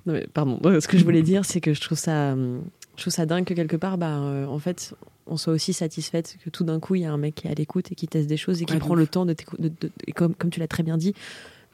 [0.07, 3.13] Non, mais, pardon, ce que je voulais dire, c'est que je trouve ça, je trouve
[3.13, 4.95] ça dingue que quelque part, bah, euh, en fait,
[5.27, 7.51] on soit aussi satisfaite que tout d'un coup, il y a un mec qui est
[7.51, 9.71] à l'écoute et qui teste des choses et qui prend le temps de, de,
[10.15, 11.13] comme, comme tu l'as très bien dit,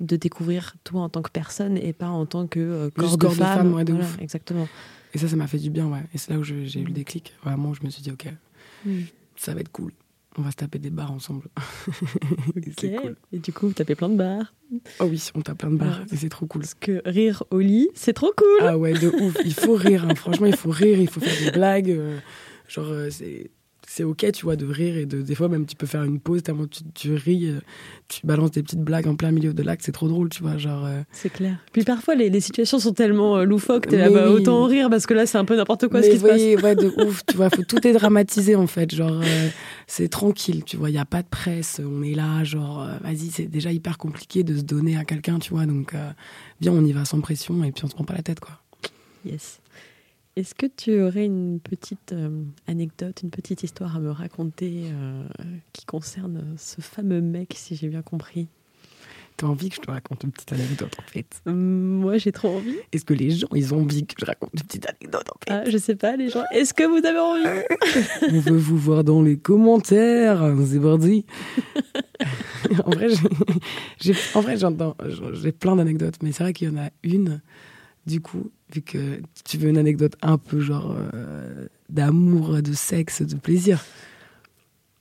[0.00, 3.28] de découvrir toi en tant que personne et pas en tant que euh, corps, de,
[3.28, 3.72] femme.
[3.72, 4.66] ouais, de Exactement.
[5.14, 6.02] Et ça, ça m'a fait du bien, ouais.
[6.12, 7.34] Et c'est là où j'ai eu le déclic.
[7.44, 8.26] Vraiment, je me suis dit, ok,
[8.84, 9.02] mm.
[9.36, 9.92] ça va être cool.
[10.38, 11.48] On va se taper des bars ensemble.
[12.78, 13.16] c'est cool.
[13.32, 14.54] Et du coup, vous tapez plein de bars.
[15.00, 16.02] Oh oui, on tape plein de bars.
[16.12, 16.62] et c'est trop cool.
[16.62, 18.60] Parce que rire au lit, c'est trop cool.
[18.60, 19.36] Ah ouais, de ouf.
[19.44, 20.06] Il faut rire.
[20.08, 20.14] Hein.
[20.14, 21.00] Franchement, il faut rire.
[21.00, 21.90] Il faut faire des blagues.
[21.90, 22.18] Euh,
[22.68, 23.50] genre, euh, c'est
[23.92, 26.20] c'est ok, tu vois, de rire et de, des fois même tu peux faire une
[26.20, 27.58] pause tellement tu, tu ris, euh,
[28.06, 30.58] tu balances des petites blagues en plein milieu de l'acte, c'est trop drôle, tu vois,
[30.58, 30.84] genre.
[30.86, 31.56] euh, C'est clair.
[31.72, 34.34] Puis parfois, les, les situations sont tellement euh, loufoques, t'es là, bah, oui.
[34.34, 36.62] autant en rire parce que là, c'est un peu n'importe quoi ce qui se passe.
[36.62, 39.48] ouais, de ouf, tu vois, faut tout dédramatiser en fait, genre euh,
[39.88, 43.30] c'est tranquille, tu vois, il y a pas de presse, on est là, genre vas-y,
[43.32, 45.94] c'est déjà hyper compliqué de se donner à quelqu'un, tu vois, donc
[46.60, 48.52] viens, on y va sans pression et puis on se prend pas la tête, quoi.
[49.24, 49.59] Yes.
[50.36, 55.24] Est-ce que tu aurais une petite euh, anecdote, une petite histoire à me raconter euh,
[55.72, 58.48] qui concerne ce fameux mec, si j'ai bien compris?
[59.36, 61.42] T'as envie que je te raconte une petite anecdote en fait?
[61.46, 61.54] Hum,
[62.00, 62.76] Moi, j'ai trop envie.
[62.92, 65.50] Est-ce que les gens, ils ont envie que je raconte une petite anecdote en fait?
[65.66, 66.44] Ah, je sais pas, les gens.
[66.52, 67.64] Est-ce que vous avez envie?
[68.36, 71.24] On veut vous voir dans les commentaires, c'est parti.
[72.84, 73.08] en vrai,
[74.00, 74.96] j'ai- en vrai, j'entends,
[75.32, 77.40] j'ai plein d'anecdotes, mais c'est vrai qu'il y en a une.
[78.06, 83.22] Du coup, vu que tu veux une anecdote un peu genre euh, d'amour, de sexe,
[83.22, 83.84] de plaisir.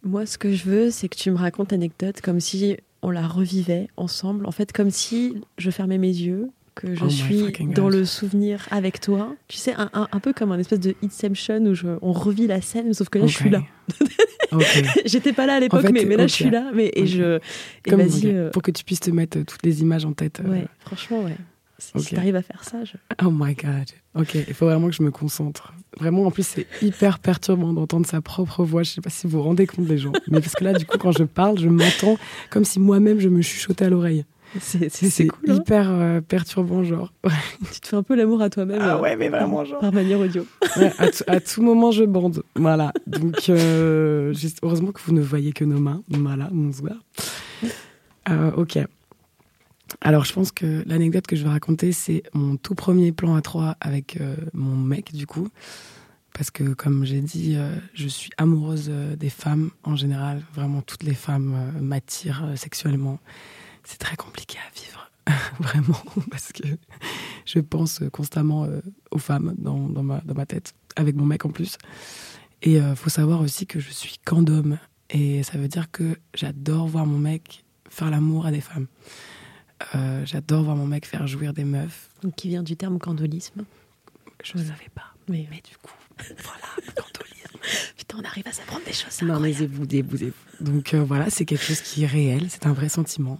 [0.03, 3.27] Moi, ce que je veux, c'est que tu me racontes l'anecdote comme si on la
[3.27, 4.45] revivait ensemble.
[4.45, 7.93] En fait, comme si je fermais mes yeux, que je Oh my suis dans God.
[7.93, 9.35] le souvenir avec toi.
[9.49, 12.47] Tu sais, un, un- un peu comme un espèce de Inception où je- on revit
[12.47, 13.61] la scène, sauf que là, je suis là.
[14.51, 14.65] Ok.
[15.05, 16.71] J'étais pas là à l'époque, fait, mais, mais là, je suis là.
[16.73, 17.39] Mais, et je.
[17.87, 20.39] Comme euh, pour que tu puisses te mettre euh, toutes les images en tête.
[20.43, 21.35] euh, ouais, franchement, ouais.
[21.79, 22.01] Si, Ok.
[22.03, 22.93] si t'arrives à faire ça, je...
[23.25, 23.85] Oh my god.
[24.15, 25.73] Ok, il faut vraiment que je me concentre.
[25.97, 28.83] Vraiment, en plus, c'est hyper perturbant d'entendre sa propre voix.
[28.83, 30.11] Je sais pas si vous vous rendez compte, les gens.
[30.29, 32.17] Mais parce que là, du coup, quand je parle, je m'entends
[32.49, 34.25] comme si moi-même, je me chuchotais à l'oreille.
[34.59, 35.51] c'est cool.
[35.51, 35.55] hein.
[35.55, 37.13] hyper euh, perturbant, genre.
[37.71, 38.79] tu te fais un peu l'amour à toi-même.
[38.81, 39.79] Ah euh, ouais, mais vraiment, genre.
[39.79, 40.45] Par manière audio.
[40.77, 42.43] Ouais, à, tout- à tout moment, je bande.
[42.55, 42.91] Voilà.
[43.07, 46.01] Donc, euh, juste- heureusement que vous ne voyez que nos mains.
[46.09, 46.95] Voilà, mon soir.
[48.57, 48.77] Ok.
[50.01, 53.41] Alors, je pense que l'anecdote que je vais raconter, c'est mon tout premier plan à
[53.41, 55.49] trois avec euh, mon mec, du coup.
[56.33, 60.43] Parce que, comme j'ai dit, euh, je suis amoureuse euh, des femmes en général.
[60.53, 63.19] Vraiment, toutes les femmes m'attirent sexuellement.
[63.83, 65.11] C'est très compliqué à vivre,
[65.59, 66.67] vraiment, parce que
[67.45, 68.67] je pense constamment
[69.11, 71.77] aux femmes dans, ma, tête, avec mon mec en plus.
[72.61, 74.77] Et il faut savoir aussi que je suis candome.
[75.09, 78.87] Et ça veut dire que j'adore voir mon mec faire l'amour à des femmes.
[79.95, 82.09] Euh, j'adore voir mon mec faire jouir des meufs.
[82.21, 83.63] Donc, qui vient du terme candolisme.
[84.43, 85.13] Je ne savais pas.
[85.27, 87.59] Mais, Mais du coup, voilà, candolisme.
[87.97, 89.21] putain, on arrive à s'apprendre des choses.
[89.21, 92.73] Non, mais vous débousez Donc euh, voilà, c'est quelque chose qui est réel, c'est un
[92.73, 93.39] vrai sentiment.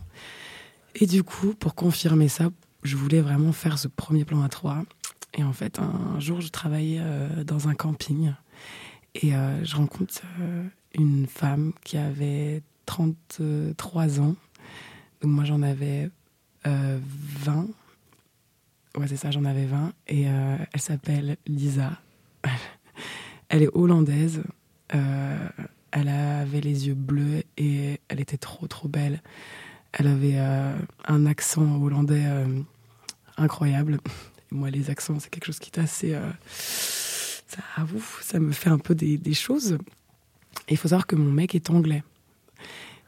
[0.95, 2.49] Et du coup, pour confirmer ça,
[2.83, 4.83] je voulais vraiment faire ce premier plan à trois.
[5.37, 8.33] Et en fait, un jour, je travaillais euh, dans un camping
[9.15, 10.63] et euh, je rencontre euh,
[10.95, 14.35] une femme qui avait 33 ans.
[15.21, 16.09] Donc moi, j'en avais
[16.69, 16.99] euh,
[17.39, 17.67] 20.
[18.97, 19.93] Ouais, c'est ça, j'en avais 20.
[20.07, 21.91] Et euh, elle s'appelle Lisa.
[23.49, 24.43] Elle est hollandaise.
[24.93, 25.49] Euh,
[25.91, 29.21] elle avait les yeux bleus et elle était trop, trop belle.
[29.91, 30.77] Elle avait euh,
[31.07, 32.61] un accent hollandais euh,
[33.37, 33.99] incroyable.
[34.51, 36.13] Moi, les accents, c'est quelque chose qui est assez.
[36.13, 36.29] euh,
[38.21, 39.77] ça, me fait un peu des, des choses.
[40.69, 42.03] Il faut savoir que mon mec est anglais.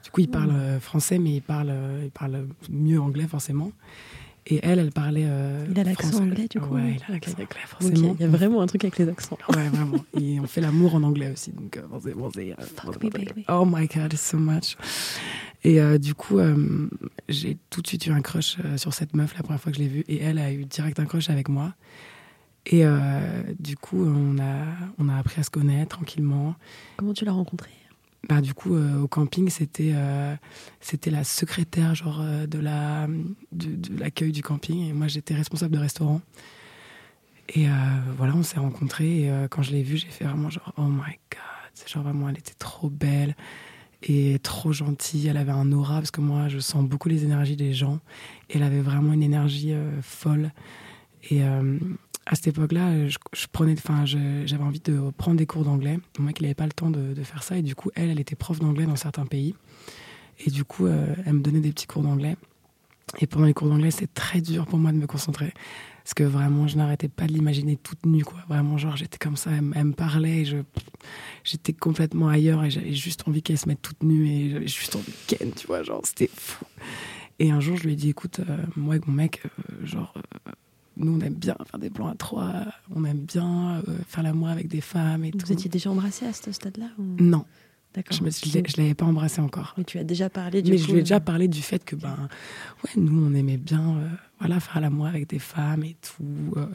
[0.03, 3.71] Du coup, il parle euh, français, mais il parle, euh, il parle mieux anglais, forcément.
[4.47, 5.25] Et elle, elle parlait.
[5.25, 6.23] euh, Il a l'accent français.
[6.23, 8.15] anglais, du coup Ouais, il a l'accent anglais, forcément.
[8.19, 9.37] il y a vraiment un truc avec les accents.
[9.55, 10.03] Ouais, vraiment.
[10.19, 11.51] Et on fait l'amour en anglais aussi.
[11.51, 13.45] Donc, euh, bon, c'est- bon, c'est, euh, Fuck bon, me, c'est- baby.
[13.49, 14.75] Oh my god, so much.
[15.63, 16.39] Et euh, du coup,
[17.29, 19.83] j'ai tout de suite eu un crush sur cette meuf la première fois que je
[19.83, 20.03] l'ai vue.
[20.07, 21.75] Et elle a eu direct un crush avec moi.
[22.65, 22.83] Et
[23.59, 24.65] du coup, on a,
[24.97, 26.55] on a appris à se connaître tranquillement.
[26.97, 27.69] Comment tu l'as rencontré
[28.29, 30.35] Bah, du coup, euh, au camping, c'était euh,
[30.79, 33.07] c'était la secrétaire genre euh, de la
[33.51, 34.89] de, l'accueil du camping.
[34.89, 36.21] Et moi j'étais responsable de restaurant.
[37.53, 37.65] Et
[38.15, 39.23] voilà, on s'est rencontrés.
[39.23, 42.29] Et quand je l'ai vue, j'ai fait vraiment genre oh my god, c'est genre vraiment
[42.29, 43.35] elle était trop belle
[44.03, 47.57] et trop gentille, elle avait un aura parce que moi je sens beaucoup les énergies
[47.57, 47.99] des gens.
[48.49, 50.51] Et elle avait vraiment une énergie folle.
[51.29, 51.41] Et
[52.25, 55.99] à cette époque-là, je, je prenais, enfin, j'avais envie de prendre des cours d'anglais.
[56.19, 58.35] Moi, qui n'avait pas le temps de, faire ça, et du coup, elle, elle était
[58.35, 59.55] prof d'anglais dans certains pays,
[60.45, 62.35] et du coup, euh, elle me donnait des petits cours d'anglais.
[63.19, 65.53] Et pendant les cours d'anglais, c'est très dur pour moi de me concentrer,
[66.03, 68.39] parce que vraiment, je n'arrêtais pas de l'imaginer toute nue, quoi.
[68.47, 70.45] Vraiment, genre, j'étais comme ça, elle, me- parlait,
[71.43, 74.95] j'étais complètement ailleurs, et j'avais juste envie qu'elle se mette toute nue, et j'avais juste
[74.95, 76.63] envie qu'elle, tu vois, genre, c'était fou.
[77.39, 80.13] Et un jour, je lui ai dit, écoute, euh, moi avec mon mec, euh, genre,
[80.47, 80.51] euh,
[80.97, 82.53] nous, on aime bien faire des plans à trois,
[82.95, 85.51] on aime bien euh, faire l'amour avec des femmes et Vous tout.
[85.53, 87.03] étiez déjà embrassé à ce stade-là ou...
[87.19, 87.45] Non,
[87.93, 88.17] D'accord.
[88.17, 89.73] je ne l'avais pas embrassé encore.
[89.77, 91.61] Mais tu as déjà parlé du Mais coup, je lui ai déjà euh, parlé du
[91.61, 92.29] fait que, ben,
[92.83, 94.07] ouais, nous, on aimait bien euh,
[94.39, 96.53] voilà, faire l'amour avec des femmes et tout.
[96.57, 96.65] euh.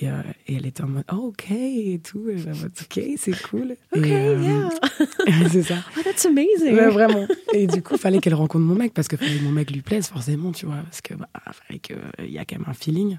[0.00, 2.28] Et, euh, et, elle était en mode, oh, ok, et tout.
[2.28, 3.76] Et en mode, ok, c'est cool.
[3.94, 4.70] Ok, yeah.
[5.50, 5.76] c'est ça.
[5.96, 6.74] Oh, that's amazing.
[6.74, 7.26] Ouais, vraiment.
[7.52, 9.70] Et du coup, il fallait qu'elle rencontre mon mec parce que fallait que mon mec
[9.70, 10.82] lui plaise, forcément, tu vois.
[10.82, 11.96] Parce que, bah, fallait qu'il
[12.30, 13.18] y a quand même un feeling.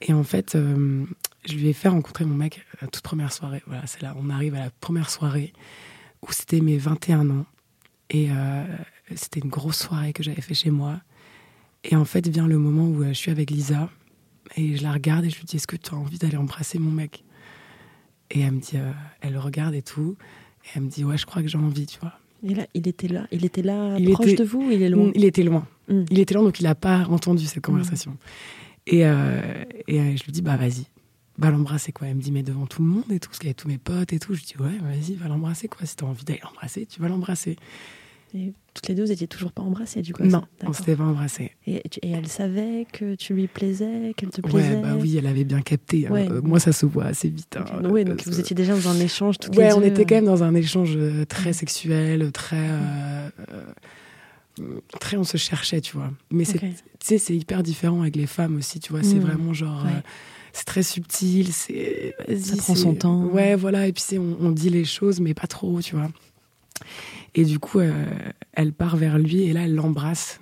[0.00, 1.04] Et en fait, euh,
[1.44, 3.62] je lui ai fait rencontrer mon mec la toute première soirée.
[3.66, 5.52] Voilà, c'est là, on arrive à la première soirée
[6.26, 7.46] où c'était mes 21 ans.
[8.10, 8.64] Et euh,
[9.14, 11.00] c'était une grosse soirée que j'avais fait chez moi.
[11.84, 13.88] Et en fait, vient le moment où je suis avec Lisa
[14.56, 16.78] et je la regarde et je lui dis Est-ce que tu as envie d'aller embrasser
[16.78, 17.24] mon mec?
[18.30, 20.16] Et elle me dit euh, Elle regarde et tout.
[20.64, 22.12] Et elle me dit Ouais, je crois que j'ai envie, tu vois.
[22.44, 25.12] Et là, il était là, il était là, il proche de vous, il est loin?
[25.14, 25.66] Il était loin.
[25.88, 26.04] Mm.
[26.10, 28.16] Il était loin, donc il n'a pas entendu cette conversation.
[28.88, 30.86] Et, euh, et euh, je lui dis Bah vas-y,
[31.38, 32.08] va l'embrasser quoi.
[32.08, 33.68] Elle me dit Mais devant tout le monde et tout, parce qu'il y avait tous
[33.68, 34.34] mes potes et tout.
[34.34, 35.86] Je dis Ouais, vas-y, va l'embrasser quoi.
[35.86, 37.56] Si tu as envie d'aller l'embrasser, tu vas l'embrasser.
[38.34, 41.04] Et toutes les deux, vous n'étiez toujours pas embrassées, du coup Non, on s'était pas
[41.04, 41.50] embrassées.
[41.66, 44.76] Et, elle savait que tu lui plaisais, qu'elle te plaisait?
[44.76, 46.06] Ouais, bah oui, elle avait bien capté.
[46.06, 46.14] Hein.
[46.14, 47.58] Euh, moi, ça se voit assez vite.
[47.58, 47.64] Hein.
[47.84, 49.74] Oui, donc vous étiez déjà dans un échange toutes les deux.
[49.74, 52.56] on était quand même dans un échange euh, très sexuel, très...
[52.56, 53.28] Euh,
[55.00, 56.10] très on se cherchait, tu vois.
[56.30, 56.60] Mais c'est,
[57.00, 59.02] sais, c'est hyper différent avec les femmes aussi, tu vois.
[59.02, 59.20] C'est mm.
[59.20, 59.84] vraiment genre...
[60.54, 62.14] c'est très subtil, c'est...
[62.40, 63.24] Ça prend son temps.
[63.24, 66.08] Ouais, voilà, et puis on, on dit les choses, mais pas trop, tu vois.
[67.34, 67.92] Et du coup, euh,
[68.52, 70.40] elle part vers lui et là, elle l'embrasse.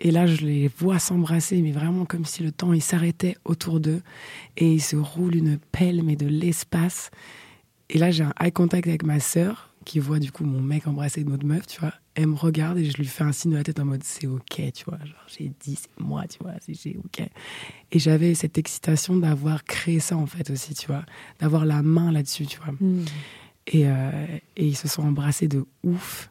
[0.00, 4.02] Et là, je les vois s'embrasser, mais vraiment comme si le temps s'arrêtait autour d'eux
[4.56, 7.10] et il se roule une pelle, mais de l'espace.
[7.90, 10.86] Et là, j'ai un eye contact avec ma sœur qui voit du coup mon mec
[10.86, 11.92] embrasser une autre meuf, tu vois.
[12.14, 14.26] Elle me regarde et je lui fais un signe de la tête en mode c'est
[14.26, 14.98] ok, tu vois.
[14.98, 17.28] Genre, j'ai dit c'est moi, tu vois, c'est ok.
[17.92, 21.04] Et j'avais cette excitation d'avoir créé ça en fait aussi, tu vois.
[21.38, 22.74] D'avoir la main là-dessus, tu vois.
[22.80, 23.04] Hmm.
[23.66, 26.30] Et, euh, et, ils se sont embrassés de ouf.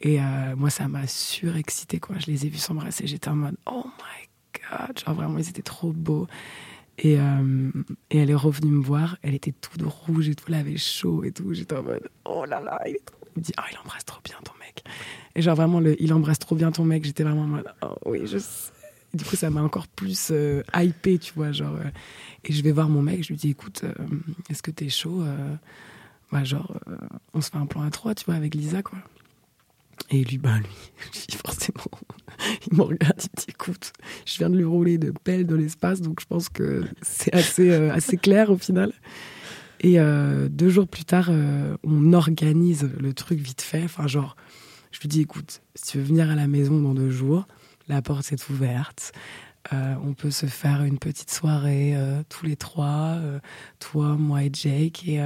[0.00, 2.16] Et euh, moi, ça m'a surexcité, quoi.
[2.18, 3.06] Je les ai vus s'embrasser.
[3.06, 4.98] J'étais en mode, oh my god.
[4.98, 6.26] Genre, vraiment, ils étaient trop beaux.
[6.98, 7.70] Et, euh,
[8.10, 9.16] et, elle est revenue me voir.
[9.22, 10.46] Elle était toute rouge et tout.
[10.48, 11.54] Elle avait chaud et tout.
[11.54, 13.18] J'étais en mode, oh là là, il est trop.
[13.36, 14.84] Il me dit, oh, il embrasse trop bien ton mec.
[15.34, 17.04] Et genre, vraiment, il embrasse trop bien ton mec.
[17.04, 18.70] J'étais vraiment en mode, oh oui, je sais.
[19.12, 20.32] du coup, ça m'a encore plus
[20.74, 21.50] hypé, tu vois.
[21.50, 21.76] Genre,
[22.44, 23.22] et je vais voir mon mec.
[23.22, 23.84] Je lui dis, écoute,
[24.50, 25.24] est-ce que t'es chaud
[26.34, 26.96] bah, genre, euh,
[27.32, 28.98] on se fait un plan à trois, tu vois, avec Lisa, quoi.
[30.10, 31.84] Et lui, bah, lui, forcément,
[32.66, 33.92] il me regarde, il me dit, écoute,
[34.26, 37.70] je viens de lui rouler de pelle de l'espace, donc je pense que c'est assez,
[37.70, 38.92] euh, assez clair au final.
[39.78, 41.30] Et euh, deux jours plus tard,
[41.84, 43.84] on organise le truc vite fait.
[43.84, 44.34] Enfin, genre,
[44.90, 47.46] je lui dis, écoute, si tu veux venir à la maison dans deux jours,
[47.86, 49.12] la porte est ouverte.
[49.72, 51.96] on peut se faire une petite soirée
[52.28, 53.20] tous les trois,
[53.78, 55.06] toi, moi et Jake.
[55.06, 55.20] Et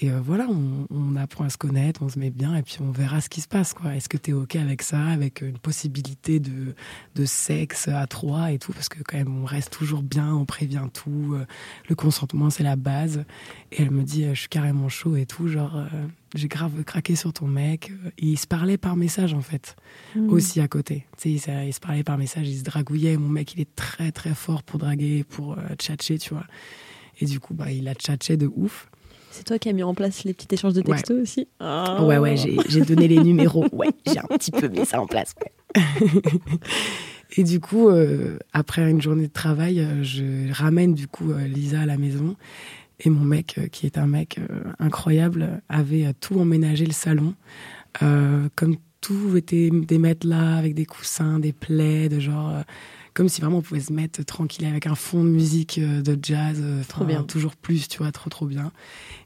[0.00, 2.90] et euh, voilà, on, apprend à se connaître, on se met bien, et puis on
[2.90, 3.72] verra ce qui se passe.
[3.72, 3.94] quoi.
[3.94, 6.74] Est-ce que tu es OK avec ça, avec une possibilité de,
[7.14, 8.72] de sexe à trois et tout?
[8.72, 11.34] Parce que quand même, on reste toujours bien, on prévient tout.
[11.34, 11.46] Euh,
[11.88, 13.24] le consentement, c'est la base.
[13.72, 15.46] Et elle me dit, euh, je suis carrément chaud et tout.
[15.46, 15.86] Genre,
[16.34, 17.92] j'ai grave craqué sur ton mec.
[18.18, 19.76] Et il se parlait par message, en fait,
[20.16, 20.28] mmh.
[20.30, 21.06] aussi à côté.
[21.16, 23.16] Tu sais, il, se parlait par message, il se dragouillait.
[23.16, 26.46] Mon mec, il est très, très fort pour draguer, pour tchatcher, tu vois.
[27.20, 28.88] Et du coup, bah, il a tchatché de ouf.
[29.34, 32.36] C'est toi qui as mis en place les petits échanges de textos aussi Ouais, ouais,
[32.36, 33.66] j'ai donné les numéros.
[33.72, 35.34] Ouais, j'ai un petit peu mis ça en place.
[37.36, 41.48] Et du coup, euh, après une journée de travail, euh, je ramène du coup euh,
[41.48, 42.36] Lisa à la maison.
[43.00, 44.38] Et mon mec, qui est un mec
[44.78, 47.34] incroyable, avait tout emménagé le salon.
[48.54, 52.52] comme tout était des matelas avec des coussins, des plaids, genre
[53.14, 56.18] comme si vraiment on pouvait se mettre tranquille avec un fond de musique euh, de
[56.20, 57.22] jazz, euh, trop bien.
[57.22, 58.72] toujours plus, tu vois, trop trop bien.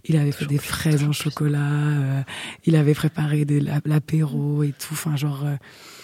[0.04, 2.20] Il avait fait des fraises en chocolat, euh,
[2.66, 3.46] il avait préparé
[3.86, 5.44] l'apéro et tout, enfin genre.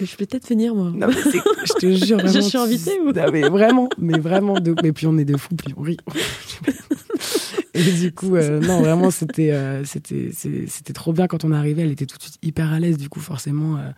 [0.01, 0.93] Je vais peut-être venir moi.
[0.95, 2.33] Non, je te jure vraiment.
[2.33, 3.13] je suis invitée ou?
[3.13, 4.75] Non, mais vraiment, mais vraiment de.
[4.83, 5.99] Mais puis on est de fous, puis on rit.
[7.77, 9.53] Et du coup, non, vraiment, c'était,
[9.85, 11.83] c'était, c'était trop bien quand on arrivait.
[11.83, 12.99] Elle était tout de suite hyper à l'aise.
[12.99, 13.91] Du coup, forcément, euh,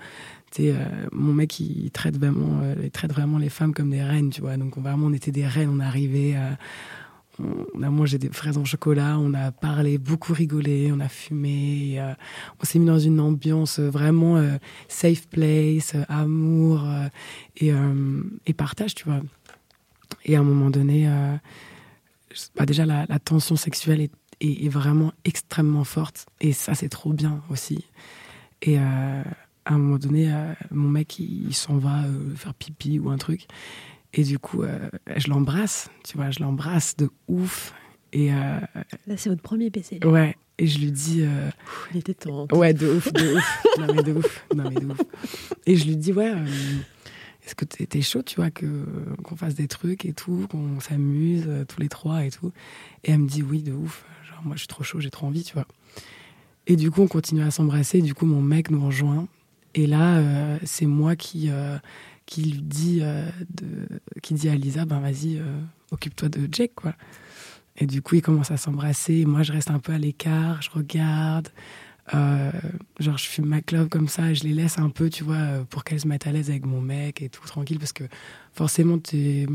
[1.13, 4.41] mon mec, il traite vraiment, euh, il traite vraiment les femmes comme des reines, tu
[4.41, 4.57] vois.
[4.57, 5.71] Donc vraiment, on était des reines.
[5.71, 6.37] On arrivait,
[7.39, 11.97] on a mangé des fraises en chocolat, on a parlé, beaucoup rigolé, on a fumé.
[11.99, 12.15] Euh,
[12.61, 14.43] on s'est mis dans une ambiance vraiment
[14.89, 16.85] safe place, amour
[17.57, 17.73] et,
[18.47, 19.21] et, partage, tu vois.
[20.25, 21.09] Et à un moment donné,
[22.57, 27.43] bah déjà la, tension sexuelle est, est, vraiment extrêmement forte et ça c'est trop bien
[27.51, 27.85] aussi.
[28.63, 28.79] Et
[29.67, 33.19] à un moment donné, euh, mon mec, il, s'en va euh, faire pipi ou un
[33.19, 33.49] truc.
[34.15, 34.79] Et du coup, euh,
[35.17, 37.75] je l'embrasse, tu vois, je l'embrasse de ouf.
[38.13, 39.99] Et Là, c'est votre premier PC.
[40.05, 40.37] Ouais.
[40.59, 41.23] Et je lui dis.
[41.93, 42.47] il était temps.
[42.53, 43.67] Ouais, de ouf, de ouf.
[43.79, 44.47] non, mais de ouf.
[44.55, 45.01] Non, mais de ouf.
[45.67, 46.33] Et je lui dis, ouais,
[47.45, 48.67] est-ce que t'es chaud, tu vois, que
[49.23, 52.53] qu'on fasse des trucs et tout, qu'on s'amuse tous les trois et tout.
[53.05, 54.05] Et elle me dit oui, de ouf.
[54.31, 55.67] Genre, moi, je suis trop chaud, j'ai trop envie, tu vois.
[56.69, 58.01] Et du coup, on continue à s'embrasser.
[58.01, 59.27] Du coup, mon mec nous rejoint.
[59.77, 61.79] Et là, euh, c'est moi qui, euh,
[62.27, 63.87] qui lui dit, de,
[64.23, 65.41] qui dit à Lisa, ben vas-y,
[65.93, 66.95] occupe-toi de Jake, quoi.
[67.79, 69.25] Et du coup, ils commencent à s'embrasser.
[69.27, 71.49] Moi, je reste un peu à l'écart, je regarde.
[72.15, 72.53] Euh,
[73.01, 75.65] genre, je fume ma clope comme ça, je les laisse un peu, tu vois, euh,
[75.65, 78.05] pour qu'elles se mettent à l'aise avec mon mec et tout, tranquille, parce que
[78.53, 79.47] forcément, tu es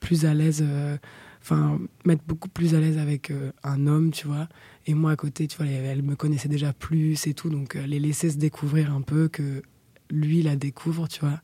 [0.00, 0.98] plus à l'aise, euh,
[1.46, 3.32] enfin, mettre beaucoup plus à l'aise avec
[3.62, 4.48] un homme, tu vois.
[4.86, 8.00] Et moi, à côté, tu vois, elle me connaissait déjà plus et tout, donc les
[8.00, 9.62] laisser se découvrir un peu, que
[10.10, 11.40] lui la découvre, tu vois.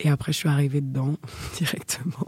[0.00, 1.16] Et après, je suis arrivée dedans
[1.56, 2.26] directement.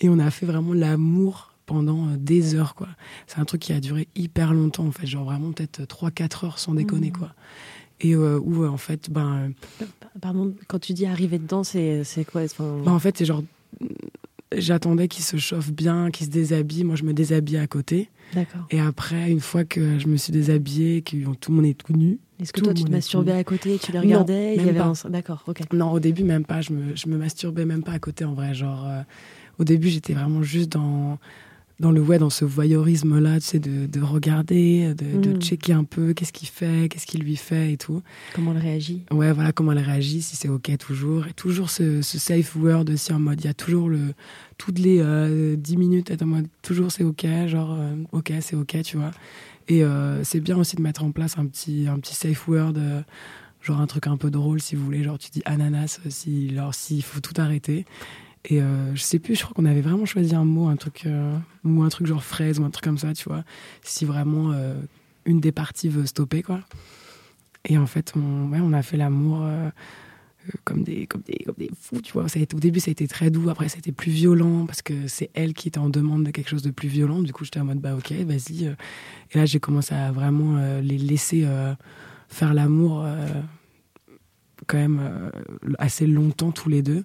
[0.00, 2.88] Et on a fait vraiment l'amour pendant euh, des heures, quoi.
[3.26, 6.58] C'est un truc qui a duré hyper longtemps, en fait, genre vraiment peut-être 3-4 heures
[6.58, 7.18] sans déconner, mmh.
[7.18, 7.34] quoi.
[8.00, 9.52] Et euh, où, euh, en fait, ben.
[10.20, 12.42] Pardon, quand tu dis arriver dedans, c'est quoi?
[12.58, 13.42] Ben, En fait, c'est genre.
[14.52, 16.84] J'attendais qu'il se chauffe bien, qu'il se déshabille.
[16.84, 18.10] Moi, je me déshabille à côté.
[18.34, 18.66] D'accord.
[18.70, 21.92] Et après, une fois que je me suis déshabillée, que tout le monde est tout
[21.92, 22.18] nu.
[22.40, 25.72] Est-ce que toi, tu te masturbais à côté et tu les regardais Non, D'accord, ok.
[25.72, 26.60] Non, au début, même pas.
[26.60, 28.54] Je me, je me masturbais même pas à côté, en vrai.
[28.54, 28.86] Genre,
[29.58, 31.18] au début, j'étais vraiment juste dans
[31.78, 35.40] dans le ouais, dans ce voyeurisme là, tu sais, de, de regarder, de, de, mm.
[35.40, 38.02] checker un peu qu'est-ce qu'il fait, qu'est-ce qu'il lui fait et tout.
[38.34, 39.02] Comment elle réagit.
[39.10, 41.26] Ouais, voilà, comment elle réagit, si c'est ok toujours.
[41.26, 44.14] Et toujours ce, ce, safe word aussi en mode, il y a toujours le,
[44.58, 48.56] toutes les euh, 10 minutes, être en mode, toujours c'est ok, genre, euh, ok, c'est
[48.56, 49.10] ok, tu vois.
[49.68, 52.74] Et euh, c'est bien aussi de mettre en place un petit, un petit safe word,
[52.76, 53.02] euh,
[53.60, 56.74] genre un truc un peu drôle si vous voulez, genre tu dis ananas, si, alors
[56.74, 57.84] s'il faut tout arrêter.
[58.48, 61.02] Et euh, je sais plus, je crois qu'on avait vraiment choisi un mot, un truc,
[61.06, 63.44] euh, ou un truc genre fraise ou un truc comme ça, tu vois.
[63.82, 64.74] Si vraiment euh,
[65.24, 66.60] une des parties veut stopper, quoi.
[67.64, 69.44] Et en fait, on, ouais, on a fait l'amour
[70.62, 72.28] comme, des, comme, des, comme des fous, tu vois.
[72.28, 74.12] Ça a été, au début, ça a été très doux, après, ça a été plus
[74.12, 77.22] violent parce que c'est elle qui était en demande de quelque chose de plus violent.
[77.22, 78.66] Du coup, j'étais en mode, bah ok, vas-y.
[79.32, 81.44] Et là, j'ai commencé à vraiment les laisser
[82.28, 83.04] faire l'amour
[84.66, 85.30] quand même
[85.78, 87.04] assez longtemps tous les deux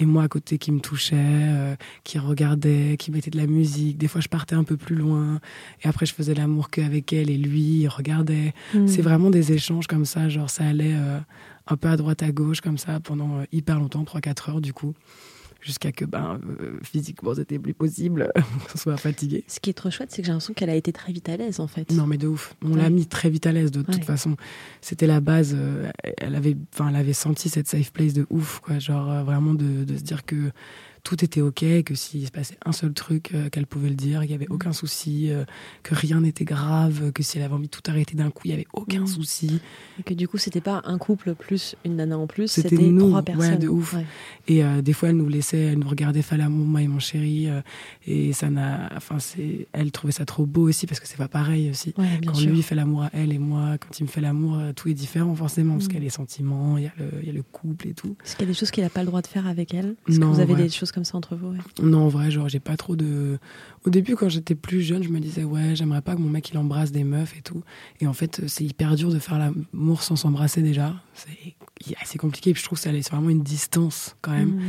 [0.00, 3.98] et moi à côté qui me touchait, euh, qui regardait, qui mettait de la musique.
[3.98, 5.40] Des fois, je partais un peu plus loin
[5.84, 8.54] et après, je faisais l'amour qu'avec elle et lui, il regardait.
[8.74, 8.86] Hmm.
[8.86, 11.18] C'est vraiment des échanges comme ça, genre ça allait euh,
[11.66, 14.72] un peu à droite à gauche comme ça pendant euh, hyper longtemps, 3-4 heures du
[14.72, 14.94] coup
[15.60, 18.30] jusqu'à que ben, euh, physiquement c'était plus possible
[18.70, 19.44] qu'on soit fatigué.
[19.46, 21.36] Ce qui est trop chouette, c'est que j'ai l'impression qu'elle a été très vite à
[21.36, 21.90] l'aise en fait.
[21.92, 24.36] Non mais de ouf, on l'a mis très vite à l'aise de toute façon.
[24.80, 28.60] C'était la base, euh, elle avait, enfin elle avait senti cette safe place de ouf
[28.60, 30.50] quoi, genre euh, vraiment de, de se dire que
[31.02, 34.22] tout était ok, que s'il se passait un seul truc, euh, qu'elle pouvait le dire,
[34.22, 34.54] il n'y avait mm.
[34.54, 35.44] aucun souci, euh,
[35.82, 38.48] que rien n'était grave, que si elle avait envie de tout arrêter d'un coup, il
[38.48, 39.06] n'y avait aucun mm.
[39.06, 39.60] souci.
[39.98, 43.22] Et que du coup, c'était pas un couple plus une nana en plus, c'était trois
[43.22, 43.52] personnes.
[43.52, 43.94] Ouais, de ouf.
[44.48, 46.98] Et euh, des fois, elle nous laissait, elle nous regardait faire l'amour, moi et mon
[46.98, 47.48] chéri,
[48.06, 49.18] et ça n'a, enfin,
[49.72, 51.92] elle trouvait ça trop beau aussi parce que c'est pas pareil aussi.
[51.92, 54.94] quand lui fait l'amour à elle et moi, quand il me fait l'amour, tout est
[54.94, 55.88] différent forcément parce mm.
[55.88, 58.16] qu'il y a les sentiments, il y, a le, y a le couple et tout.
[58.24, 59.94] Est-ce qu'il y a des choses qu'il n'a pas le droit de faire avec elle?
[60.08, 62.60] Est-ce que vous avez des choses comme ça entre vous Non, en vrai, genre, j'ai
[62.60, 63.38] pas trop de.
[63.84, 66.50] Au début, quand j'étais plus jeune, je me disais, ouais, j'aimerais pas que mon mec
[66.50, 67.62] il embrasse des meufs et tout.
[68.00, 70.94] Et en fait, c'est hyper dur de faire l'amour sans s'embrasser déjà.
[71.14, 71.54] C'est
[72.00, 72.50] assez compliqué.
[72.50, 74.56] Et puis je trouve que c'est vraiment une distance quand même.
[74.56, 74.60] Mmh.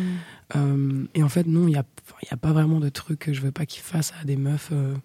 [0.56, 1.86] Euh, et en fait, non, il y a,
[2.30, 4.70] y a pas vraiment de truc que je veux pas qu'il fasse à des meufs
[4.72, 4.96] euh,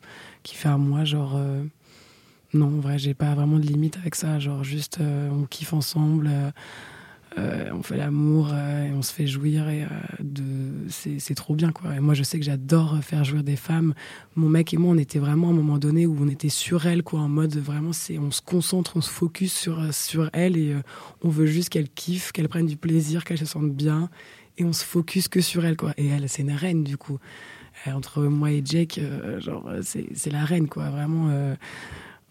[0.43, 1.35] qui fait à moi, genre.
[1.37, 1.63] Euh,
[2.55, 4.39] non, en vrai, j'ai pas vraiment de limite avec ça.
[4.39, 6.31] Genre, juste, on kiffe ensemble.
[7.39, 9.89] Euh, on fait l'amour euh, et on se fait jouir et euh,
[10.21, 10.43] de
[10.89, 11.95] c'est trop bien quoi.
[11.95, 13.93] Et moi je sais que j'adore faire jouir des femmes.
[14.37, 16.87] Mon mec et moi on était vraiment à un moment donné où on était sur
[16.87, 20.57] elle quoi en mode vraiment c'est on se concentre on se focus sur sur elle
[20.57, 20.77] et
[21.23, 24.09] on veut juste qu'elle kiffe qu'elle prenne du plaisir qu'elle se sente bien
[24.57, 25.93] et on se focus que sur elle quoi.
[25.99, 27.19] Et elle c'est une reine du coup.
[27.87, 28.99] Entre moi et Jake
[29.39, 30.89] genre c'est la reine quoi.
[30.89, 31.31] Vraiment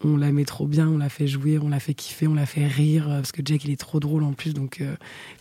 [0.04, 2.44] on la met trop bien, on la fait jouer, on la fait kiffer, on la
[2.44, 4.94] fait rire euh, parce que Jack il est trop drôle en plus donc euh,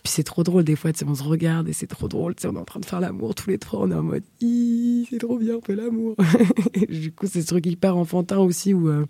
[0.03, 2.59] puis c'est trop drôle des fois on se regarde et c'est trop drôle on est
[2.59, 5.55] en train de faire l'amour tous les trois on est en mode c'est trop bien
[5.55, 6.15] on fait l'amour.
[6.89, 9.05] Du coup c'est ce truc hyper enfantin aussi où euh,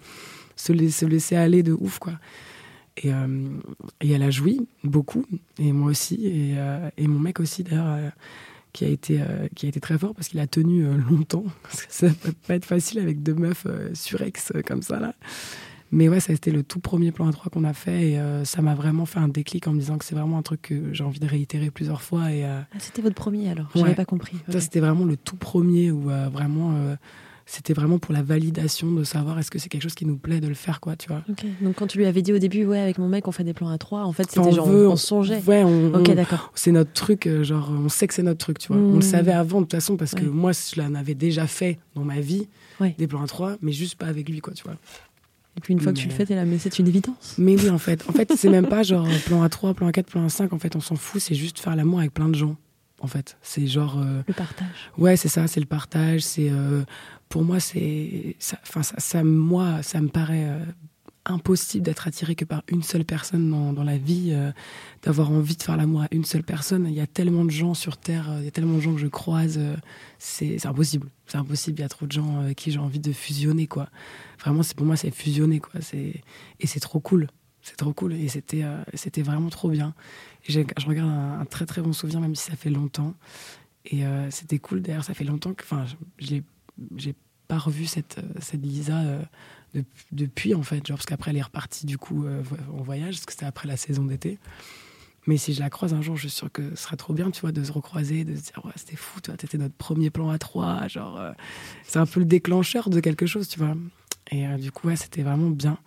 [0.55, 2.13] se, laisser, laisser aller de ouf quoi.
[3.03, 3.09] Et,
[3.99, 5.25] et elle a joui beaucoup
[5.59, 6.55] et moi aussi et,
[6.97, 8.13] et mon mec aussi d'ailleurs
[8.75, 11.45] qui a été, euh, qui a été très fort parce qu'il a tenu euh, longtemps.
[11.63, 15.15] Parce que ça peut pas être facile avec deux meufs euh, surex comme ça là.
[15.91, 18.19] Mais ouais, ça a été le tout premier plan à trois qu'on a fait et
[18.43, 20.93] ça m'a vraiment fait un déclic en me disant que c'est vraiment un truc que
[20.93, 22.31] j'ai envie de réitérer plusieurs fois.
[22.31, 24.35] Et, ah, c'était votre premier alors J'avais pas compris.
[24.49, 26.73] Ça, c'était vraiment le tout premier où vraiment
[27.45, 30.41] c'était vraiment pour la validation de savoir est-ce que c'est quelque chose qui nous plaît
[30.41, 31.23] de le faire, quoi, tu vois.
[31.61, 33.53] Donc quand tu lui avais dit au début, ouais, avec mon mec, on fait des
[33.53, 35.41] plans à trois, en fait, c'était genre, veut, on, songeait.
[35.45, 36.51] Ouais, on, ok, d'accord.
[36.55, 38.77] C'est notre truc, euh, genre, on sait que c'est notre truc, tu vois.
[38.77, 39.01] On le mmh.
[39.03, 42.19] savait avant, de toute façon, parce que moi, je l'en avais déjà fait dans ma
[42.19, 42.47] vie,
[42.97, 44.75] des plans à trois, mais juste pas avec lui, quoi, tu vois.
[45.57, 47.35] Et puis une fois que tu le fais, t'es là, mais c'est une évidence.
[47.37, 48.03] Mais oui, en fait.
[48.09, 50.51] En fait, c'est même pas genre plan à 3, plan à 4, plan à 5.
[50.51, 51.21] En fait, on s'en fout.
[51.21, 52.57] C'est juste faire l'amour avec plein de gens.
[52.99, 53.99] En fait, c'est genre.
[53.99, 54.91] Euh, le partage.
[54.97, 56.21] Ouais, c'est ça, c'est le partage.
[56.21, 56.49] C'est.
[56.49, 56.83] Euh,
[57.29, 58.35] pour moi, c'est.
[58.39, 60.63] Ça, ça, moi, ça me paraît euh,
[61.25, 64.51] impossible d'être attiré que par une seule personne dans, la vie, euh,
[65.03, 66.85] d'avoir envie de faire l'amour à une seule personne.
[66.87, 68.93] Il y a tellement de gens sur Terre, euh, il y a tellement de gens
[68.93, 69.59] que je croise,
[70.19, 71.09] c'est impossible.
[71.25, 73.89] C'est impossible, il y a trop de gens avec qui j'ai envie de fusionner, quoi.
[74.39, 75.79] Vraiment, pour moi, c'est fusionner, quoi.
[75.93, 77.27] Et c'est trop cool.
[77.63, 78.13] C'est trop cool.
[78.13, 78.63] Et c'était
[78.93, 79.95] c'était vraiment trop bien.
[80.47, 83.15] Je regarde un, très très bon souvenir, même si ça fait longtemps.
[83.85, 85.63] Et c'était cool, d'ailleurs, ça fait longtemps que...
[85.63, 85.85] Enfin,
[86.19, 86.41] je
[86.95, 87.15] j'ai
[87.47, 89.01] pas revu cette, cette Lisa
[90.11, 93.25] depuis en fait, genre parce qu'après elle est repartie du coup euh, en voyage, parce
[93.25, 94.39] que c'était après la saison d'été.
[95.27, 97.31] Mais si je la croise un jour, je suis sûre que ce sera trop bien,
[97.31, 99.73] tu vois, de se recroiser, de se dire, ouais, c'était fou, tu vois, t'étais notre
[99.73, 101.31] premier plan à trois, genre, euh,
[101.83, 103.75] c'est un peu le déclencheur de quelque chose, tu vois.
[104.29, 105.79] Et euh, du coup, ouais, c'était vraiment bien.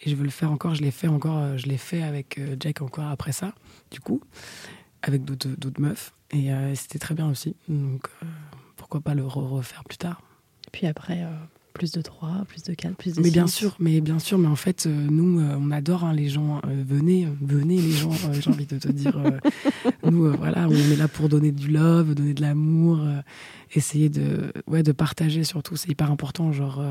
[0.00, 2.82] Et je veux le faire encore, je l'ai fait encore, je l'ai fait avec Jack
[2.82, 3.54] encore après ça,
[3.92, 4.20] du coup,
[5.02, 6.12] avec d'autres meufs.
[6.32, 7.54] Et c'était très bien aussi.
[8.92, 10.20] Pourquoi pas le refaire plus tard.
[10.66, 11.26] Et puis après,
[11.72, 14.48] plus de 3, plus de 4, plus de Mais bien sûr, mais bien sûr, mais
[14.48, 16.60] en fait, euh, nous, euh, on adore hein, les gens.
[16.66, 19.18] Euh, venez, venez les gens, j'ai envie de te dire.
[20.10, 23.00] nous, voilà, on est là pour donner du love, donner de l'amour,
[23.74, 25.76] essayer de, ouais, de partager surtout.
[25.76, 26.52] C'est hyper important.
[26.52, 26.84] Genre,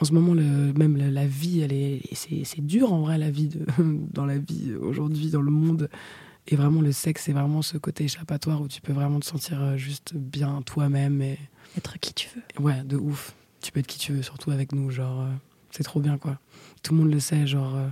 [0.00, 3.48] en ce moment, le, même la, vie, elle est, c'est dur en vrai, la vie,
[3.48, 3.66] de,
[4.14, 5.90] dans la vie aujourd'hui, dans le monde.
[6.48, 9.76] Et vraiment, le sexe, c'est vraiment ce côté échappatoire où tu peux vraiment te sentir
[9.76, 11.38] juste bien toi-même et
[11.76, 12.62] être qui tu veux.
[12.62, 14.90] Ouais, de ouf tu peux être qui tu veux, surtout avec nous.
[14.90, 15.30] Genre, euh,
[15.70, 16.38] c'est trop bien, quoi.
[16.82, 17.74] Tout le monde le sait, genre.
[17.74, 17.88] Euh,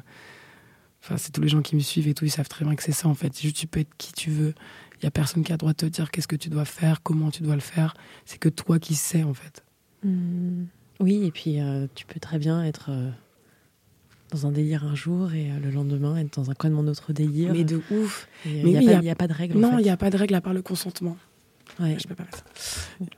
[1.03, 2.83] enfin, c'est tous les gens qui me suivent et tout, ils savent très bien que
[2.83, 3.39] c'est ça, en fait.
[3.41, 4.55] Juste, tu peux être qui tu veux.
[5.01, 6.65] Il y a personne qui a le droit de te dire qu'est-ce que tu dois
[6.65, 7.95] faire, comment tu dois le faire.
[8.25, 9.65] C'est que toi qui sais, en fait.
[10.03, 10.65] Mmh.
[11.01, 12.91] Oui, et puis euh, tu peux très bien être
[14.37, 17.13] dans un délire un jour et le lendemain être dans un coin de mon autre
[17.13, 17.53] délire.
[17.53, 18.29] Mais de ouf.
[18.45, 19.59] Mais il n'y a, a, pas de règle.
[19.59, 21.17] Non, il n'y a pas de règle à part le consentement.
[21.81, 21.97] Ouais.
[21.99, 22.25] Je peux pas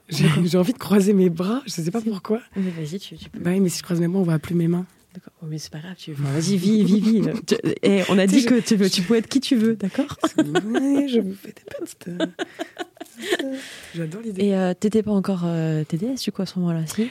[0.09, 2.41] J'ai envie de croiser mes bras, je sais pas pourquoi.
[2.55, 3.39] Mais vas-y, tu, peux.
[3.39, 4.85] Bah oui, mais si je croise mes bras, on voit plus mes mains.
[5.13, 5.33] D'accord.
[5.41, 6.13] Oh, mais c'est pas grave, tu...
[6.13, 7.21] vas-y, vis, vis, vis.
[7.83, 11.09] Et on a dit que tu, veux, tu peux être qui tu veux, d'accord Oui,
[11.09, 12.07] je vous fais des petites.
[12.09, 13.55] Euh,
[13.95, 14.45] j'adore l'idée.
[14.45, 17.09] Et euh, t'étais pas encore euh, TDS, du coup, à ce moment-là, si?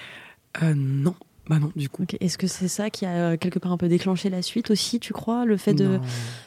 [0.62, 1.14] Euh, Non.
[1.49, 2.05] Bah non, du coup.
[2.20, 5.01] Est-ce que c'est ça qui a euh, quelque part un peu déclenché la suite aussi,
[5.01, 5.99] tu crois Le fait de.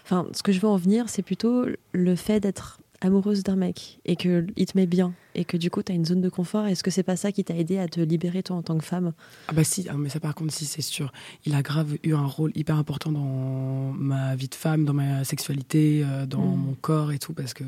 [0.03, 3.99] Enfin, ce que je veux en venir, c'est plutôt le fait d'être amoureuse d'un mec
[4.05, 6.67] et qu'il te met bien et que du coup tu as une zone de confort,
[6.67, 8.83] est-ce que c'est pas ça qui t'a aidé à te libérer toi en tant que
[8.83, 9.13] femme?
[9.47, 11.11] Ah bah si, ah, mais ça par contre si c'est sûr.
[11.45, 15.23] Il a grave eu un rôle hyper important dans ma vie de femme, dans ma
[15.23, 16.59] sexualité, euh, dans mm.
[16.59, 17.63] mon corps et tout parce que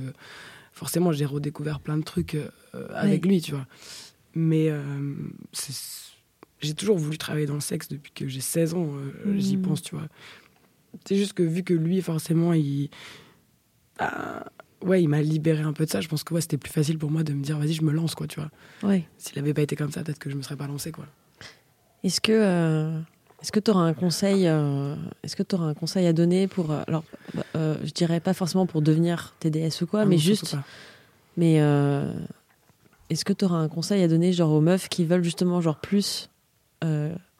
[0.71, 3.65] forcément j'ai redécouvert plein de trucs euh, avec lui, tu vois.
[4.35, 5.13] Mais euh,
[6.63, 8.89] j'ai toujours voulu travailler dans le sexe depuis que j'ai 16 ans,
[9.35, 9.61] j'y mm.
[9.61, 10.07] pense, tu vois.
[11.05, 12.89] C'est juste que vu que lui forcément il...
[13.99, 14.45] Ah,
[14.83, 16.01] ouais, il m'a libéré un peu de ça.
[16.01, 17.91] Je pense que ouais, c'était plus facile pour moi de me dire, vas-y, je me
[17.91, 18.49] lance, quoi, tu vois.
[18.87, 19.05] Ouais.
[19.17, 21.05] S'il avait pas été comme ça, peut-être que je me serais pas lancé, quoi.
[22.03, 22.99] Est-ce que euh,
[23.41, 26.71] est-ce que tu auras un conseil euh, est-ce que tu un conseil à donner pour
[26.71, 27.03] euh, alors
[27.55, 30.57] je dirais pas forcément pour devenir TDS ou quoi, ah mais juste
[31.37, 31.55] mais
[33.09, 35.79] est-ce que tu auras un conseil à donner genre aux meufs qui veulent justement genre
[35.79, 36.29] plus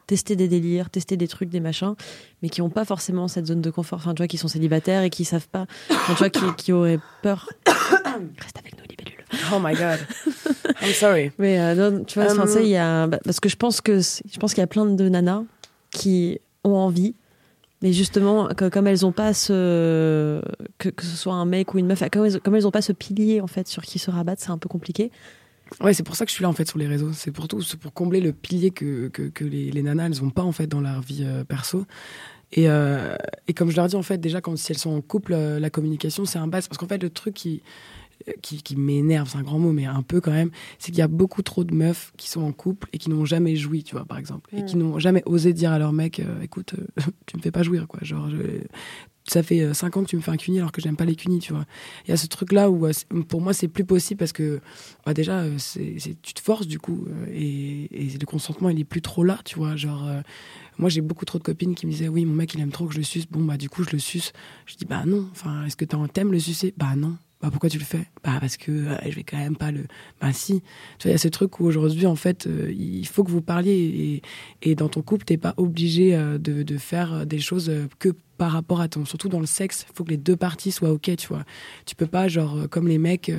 [0.08, 1.96] tester des délires, tester des trucs, des machins,
[2.42, 4.00] mais qui n'ont pas forcément cette zone de confort.
[4.00, 5.66] Enfin, tu vois, qui sont célibataires et qui savent pas.
[5.90, 7.50] Enfin, tu vois, qui, qui auraient peur.
[7.66, 9.24] Reste avec nous, libellule.
[9.54, 10.00] Oh my god.
[10.82, 11.32] I'm sorry.
[11.38, 12.48] Mais euh, non, tu vois, um...
[12.62, 13.08] il y a.
[13.08, 15.44] Bah, parce que je pense que je pense qu'il y a plein de nanas
[15.92, 17.16] qui ont envie.
[17.82, 20.42] Mais justement, comme elles ont pas ce
[20.78, 22.82] que, que, ce soit un mec ou une meuf, comme elles, comme elles ont pas
[22.82, 25.12] ce pilier en fait sur qui se rabattre, c'est un peu compliqué.
[25.82, 27.12] Ouais, c'est pour ça que je suis là en fait sur les réseaux.
[27.14, 30.44] C'est pour tout, c'est pour combler le pilier que, que, les, nanas elles ont pas
[30.44, 31.86] en fait dans leur vie euh, perso.
[32.52, 33.16] Et, euh,
[33.48, 35.60] et comme je leur dis en fait déjà quand si elles sont en couple, euh,
[35.60, 37.64] la communication c'est un base parce qu'en fait le truc qui
[38.42, 41.04] qui, qui m'énerve, c'est un grand mot, mais un peu quand même, c'est qu'il y
[41.04, 43.96] a beaucoup trop de meufs qui sont en couple et qui n'ont jamais joui, tu
[43.96, 44.80] vois, par exemple, et qui mm.
[44.80, 46.76] n'ont jamais osé dire à leur mec, écoute,
[47.26, 48.00] tu me fais pas jouir, quoi.
[48.02, 48.62] Genre, je,
[49.28, 51.06] ça fait 5 euh, ans que tu me fais un cuni alors que j'aime pas
[51.06, 51.66] les cunis, tu vois.
[52.06, 52.92] Il y a ce truc-là où, euh,
[53.28, 54.60] pour moi, c'est plus possible parce que,
[55.06, 57.88] bah, déjà, euh, c'est, tu te forces, du coup, et,
[58.20, 59.76] le consentement, il est plus trop là, tu vois.
[59.76, 60.10] Genre,
[60.78, 62.86] moi, j'ai beaucoup trop de copines qui me disaient, oui, mon mec, il aime trop
[62.86, 63.28] que je le suce.
[63.30, 64.34] Bon, bah, du coup, je le suce.
[64.66, 65.28] Je dis, bah, non.
[65.32, 66.74] Enfin, est-ce que t'aimes le sucer?
[66.78, 67.18] Bah, non.
[67.44, 68.08] Bah pourquoi tu le fais?
[68.24, 69.86] Bah parce que euh, je vais quand même pas le.
[70.22, 70.62] Bah si.
[70.98, 73.32] Tu vois, il y a ce truc où aujourd'hui en fait, euh, il faut que
[73.32, 74.22] vous parliez
[74.64, 77.70] et, et dans ton couple, t'es pas obligé euh, de, de, faire des choses
[78.00, 79.04] que par rapport à ton.
[79.04, 81.44] Surtout dans le sexe, il faut que les deux parties soient ok, tu vois.
[81.86, 83.30] Tu peux pas genre comme les mecs.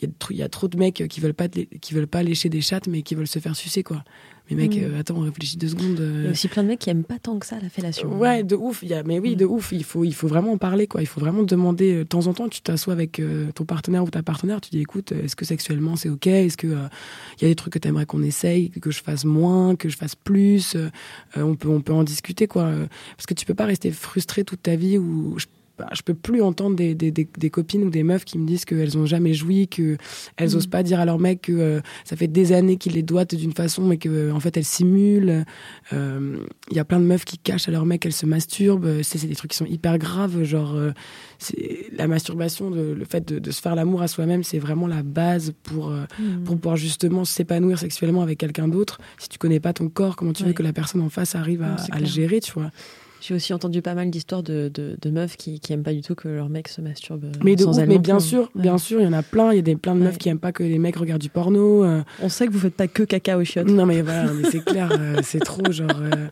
[0.00, 2.86] il y, a trop de mecs qui veulent pas qui veulent pas lécher des chattes
[2.86, 4.04] mais qui veulent se faire sucer quoi
[4.50, 4.82] mais mec, mm.
[4.82, 5.98] euh, attends, on réfléchit deux secondes.
[5.98, 6.30] Il y a euh.
[6.32, 8.18] aussi plein de mecs qui aiment pas tant que ça la fellation.
[8.18, 8.80] Ouais, de ouf.
[8.82, 9.38] Il y a, mais oui, mm.
[9.38, 9.72] de ouf.
[9.72, 11.00] Il faut, il faut vraiment en parler, quoi.
[11.00, 12.48] Il faut vraiment demander euh, de temps en temps.
[12.48, 13.20] Tu t'assois avec
[13.54, 14.60] ton partenaire ou ta partenaire.
[14.60, 16.26] Tu dis, écoute, est-ce que sexuellement c'est ok?
[16.26, 19.24] Est-ce que il y a des trucs que tu aimerais qu'on essaye, que je fasse
[19.24, 20.76] moins, que je fasse plus
[21.36, 22.70] On peut, on peut en discuter, quoi.
[23.16, 25.36] Parce que tu peux pas rester frustré toute ta vie ou
[25.76, 28.64] bah, je peux plus entendre des, des, des, copines ou des meufs qui me disent
[28.64, 29.98] qu'elles ont jamais joui, qu'elles
[30.36, 33.02] elles osent pas dire à leur mec que euh, ça fait des années qu'ils les
[33.02, 35.44] doivent d'une façon, mais que en fait elles simulent.
[35.90, 36.36] Il euh,
[36.70, 39.02] y a plein de meufs qui cachent à leur mec qu'elles se masturbent.
[39.02, 40.92] C'est des trucs qui sont hyper graves, genre euh,
[41.92, 45.54] la masturbation, le fait de, de se faire l'amour à soi-même, c'est vraiment la base
[45.64, 46.44] pour mm.
[46.44, 48.98] pour pouvoir justement s'épanouir sexuellement avec quelqu'un d'autre.
[49.18, 51.62] Si tu connais pas ton corps, comment tu veux que la personne en face arrive
[51.62, 52.70] à, à le gérer, tu vois?
[53.26, 56.14] J'ai aussi entendu pas mal d'histoires de, de, meufs qui, qui aiment pas du tout
[56.14, 57.24] que leur mec se masturbe.
[57.42, 59.50] Mais, sans mais bien sûr, bien sûr, il y en a plein.
[59.52, 61.30] Il y a des, plein de meufs qui aiment pas que les mecs regardent du
[61.30, 61.84] porno.
[61.84, 62.02] Euh.
[62.20, 63.68] On sait que vous faites pas que caca au chiottes.
[63.68, 65.88] Non, mais voilà, mais c'est clair, euh, c'est trop genre.
[66.02, 66.26] Euh,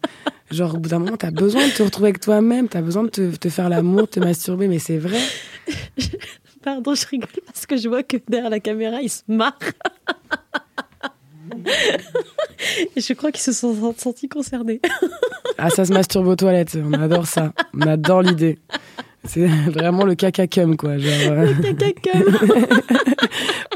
[0.50, 3.08] genre, au bout d'un moment, t'as besoin de te retrouver avec toi-même, t'as besoin de
[3.08, 5.20] te, te faire l'amour, de te masturber, mais c'est vrai.
[6.62, 9.58] Pardon, je rigole parce que je vois que derrière la caméra, il se marre.
[12.96, 14.80] Et je crois qu'ils se sont sentis concernés.
[15.58, 16.78] ah, ça se masturbe aux toilettes.
[16.82, 17.52] On adore ça.
[17.74, 18.58] On adore l'idée.
[19.24, 20.98] C'est vraiment le caca cum, quoi.
[20.98, 21.46] Genre, euh.
[21.46, 21.78] Le.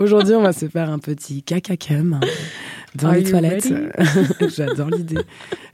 [0.02, 2.20] Aujourd'hui, on va se faire un petit caca cum hein,
[2.94, 3.72] dans les toilettes.
[4.48, 5.18] J'adore l'idée.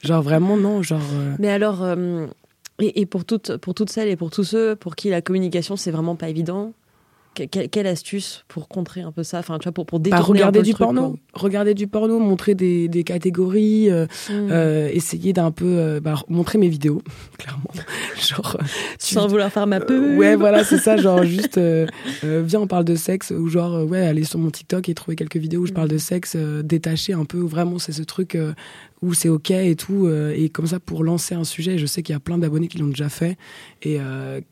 [0.03, 1.01] Genre vraiment, non, genre.
[1.15, 1.35] Euh.
[1.39, 2.27] Mais alors, euh,
[2.81, 5.77] et, et, pour toutes, pour toutes celles et pour tous ceux pour qui la communication
[5.77, 6.73] c'est vraiment pas évident,
[7.35, 10.59] quelle, astuce pour contrer un peu ça enfin tu vois pour pour bah, détourner regarder
[10.59, 11.17] un peu du porno.
[11.33, 14.33] regarder du porno montrer des, des catégories euh, mmh.
[14.51, 17.03] euh, essayer d'un peu euh, bah, montrer mes vidéos
[17.39, 17.71] clairement.
[18.17, 18.59] Genre
[18.99, 21.61] sans vouloir faire ma peu ouais voilà c'est ça genre juste
[22.23, 25.37] viens on parle de sexe ou genre ouais aller sur mon TikTok et trouver quelques
[25.37, 28.37] vidéos où je parle de sexe détaché un peu vraiment c'est ce truc
[29.03, 32.13] où c'est ok et tout et comme ça pour lancer un sujet je sais qu'il
[32.13, 33.37] y a plein d'abonnés qui l'ont déjà fait
[33.83, 33.99] et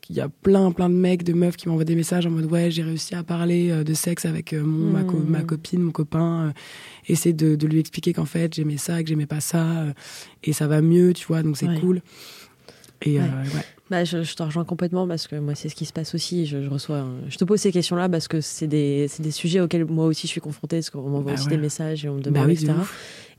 [0.01, 2.51] qu'il y a plein plein de mecs de meufs qui m'envoient des messages en mode
[2.51, 5.46] ouais j'ai réussi à parler euh, de sexe avec euh, mon, ma, ma, hmm.
[5.46, 6.53] copine, mon copain, euh,
[7.09, 9.86] essayer de, de, lui expliquer qu'en fait j'aimais ça, que j'aimais pas ça,
[10.44, 12.03] et ça va mieux, tu vois, donc c'est cool.
[13.03, 13.26] Et ouais.
[13.90, 16.46] Bah, je, je, te rejoins complètement parce que moi, c'est ce qui se passe aussi.
[16.46, 19.84] Je, je reçois, je te pose ces questions-là parce que c'est des, des, sujets auxquels
[19.84, 22.20] moi aussi je suis confrontée, parce qu'on m'envoie bah aussi des messages et on me
[22.20, 22.72] demande, bah etc.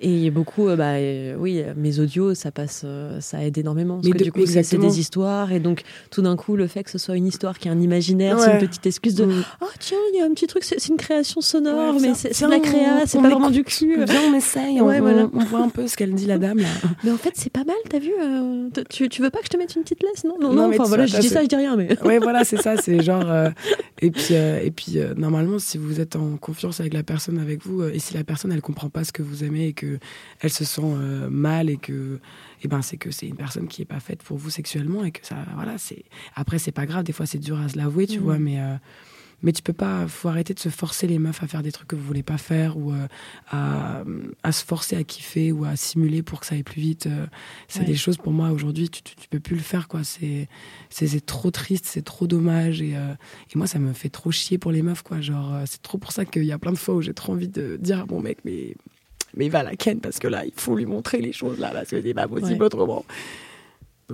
[0.04, 4.00] Et beaucoup, euh, bah, euh, oui, mes audios, ça passe, euh, ça aide énormément.
[4.02, 5.52] Parce que du coup, c'est des histoires.
[5.52, 7.80] Et donc, tout d'un coup, le fait que ce soit une histoire qui est un
[7.80, 9.28] imaginaire, c'est une petite excuse de.
[9.62, 12.50] Oh, tiens, il y a un petit truc, c'est une création sonore, mais c'est de
[12.50, 14.04] la créa, c'est pas vraiment du cul.
[14.06, 15.30] Viens, on essaye, on, voilà.
[15.32, 16.58] on, voit un peu ce qu'elle dit, la dame.
[16.58, 16.68] Là.
[17.04, 18.12] Mais en fait, c'est pas mal, t'as vu
[18.90, 20.24] tu, tu veux pas que je te mette une petite laisse?
[20.24, 20.70] Non, non, non.
[20.70, 21.76] enfin, voilà, je dis ça, je dis rien.
[21.76, 22.02] Mais...
[22.04, 22.72] Ouais, voilà, c'est ça.
[22.82, 23.26] C'est genre.
[24.02, 27.84] et puis, et puis normalement, si vous êtes en confiance avec la personne avec vous,
[27.84, 29.91] et si la personne, elle comprend pas ce que vous aimez et que
[30.40, 32.20] elle se sent euh, mal et que
[32.62, 35.04] et eh ben c'est que c'est une personne qui est pas faite pour vous sexuellement
[35.04, 36.04] et que ça voilà c'est
[36.36, 37.04] après c'est pas grave.
[37.04, 38.24] Des fois c'est dur à se l'avouer tu mmh.
[38.24, 38.76] vois mais euh,
[39.42, 41.88] mais tu peux pas faut arrêter de se forcer les meufs à faire des trucs
[41.88, 43.08] que vous voulez pas faire ou euh,
[43.50, 44.04] à,
[44.44, 47.10] à, se forcer à kiffer ou à simuler pour que ça aille plus vite
[47.68, 50.04] c'est des choses pour moi aujourd'hui tu, tu, peux plus le faire quoi.
[50.04, 50.48] C'est
[50.92, 54.72] c'est trop triste c'est trop dommage et, et moi ça me fait trop chier pour
[54.72, 55.20] les meufs quoi.
[55.22, 57.48] Genre c'est trop pour ça qu'il y a plein de fois où j'ai trop envie
[57.48, 58.76] de dire à mon mec mais
[59.36, 61.72] mais il va la ken parce que là, il faut lui montrer les choses là,
[61.74, 63.06] parce que c'est pas possible autrement.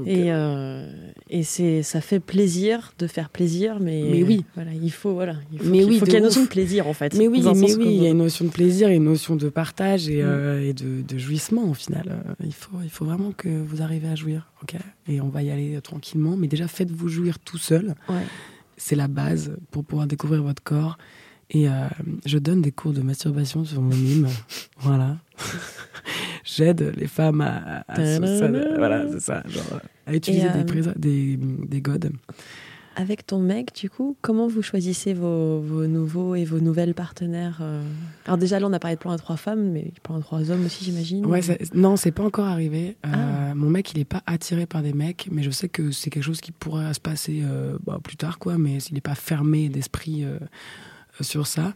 [0.06, 4.72] et, euh, euh, et c'est ça fait plaisir de faire plaisir, mais, mais oui, voilà,
[4.74, 5.66] il faut voilà, il faut
[6.06, 7.16] qu'il y ait une notion de plaisir en fait.
[7.16, 9.50] Mais oui, mais oui, il y a une notion de plaisir, et une notion de
[9.50, 10.26] partage et, mm.
[10.26, 12.24] euh, et de, de, jouissement au final.
[12.44, 14.76] Il faut il faut vraiment que vous arrivez à jouir, ok?
[15.08, 17.96] Et on va y aller tranquillement, mais déjà faites-vous jouir tout seul.
[18.10, 18.16] Ouais.
[18.80, 21.00] C'est la base pour pouvoir découvrir votre corps
[21.50, 21.88] et euh,
[22.26, 24.28] je donne des cours de masturbation sur mon mime.
[24.80, 25.18] voilà.
[26.44, 27.84] J'aide les femmes à,
[28.78, 32.12] voilà, c'est ça, genre, à utiliser des, euh, des, des godes.
[32.96, 37.60] Avec ton mec, du coup, comment vous choisissez vos, vos nouveaux et vos nouvelles partenaires
[37.62, 37.84] euh?
[38.26, 40.50] Alors déjà, là, on a parlé de plan à trois femmes, mais plan à trois
[40.50, 41.26] hommes aussi, j'imagine.
[41.26, 41.42] Ouais,
[41.76, 42.98] non, c'est pas encore arrivé.
[43.04, 43.54] Ah.
[43.54, 46.24] mon mec, il est pas attiré par des mecs, mais je sais que c'est quelque
[46.24, 47.44] chose qui pourrait se passer
[47.86, 48.58] bah, plus tard, quoi.
[48.58, 50.26] Mais il n'est pas fermé d'esprit
[51.22, 51.74] sur ça.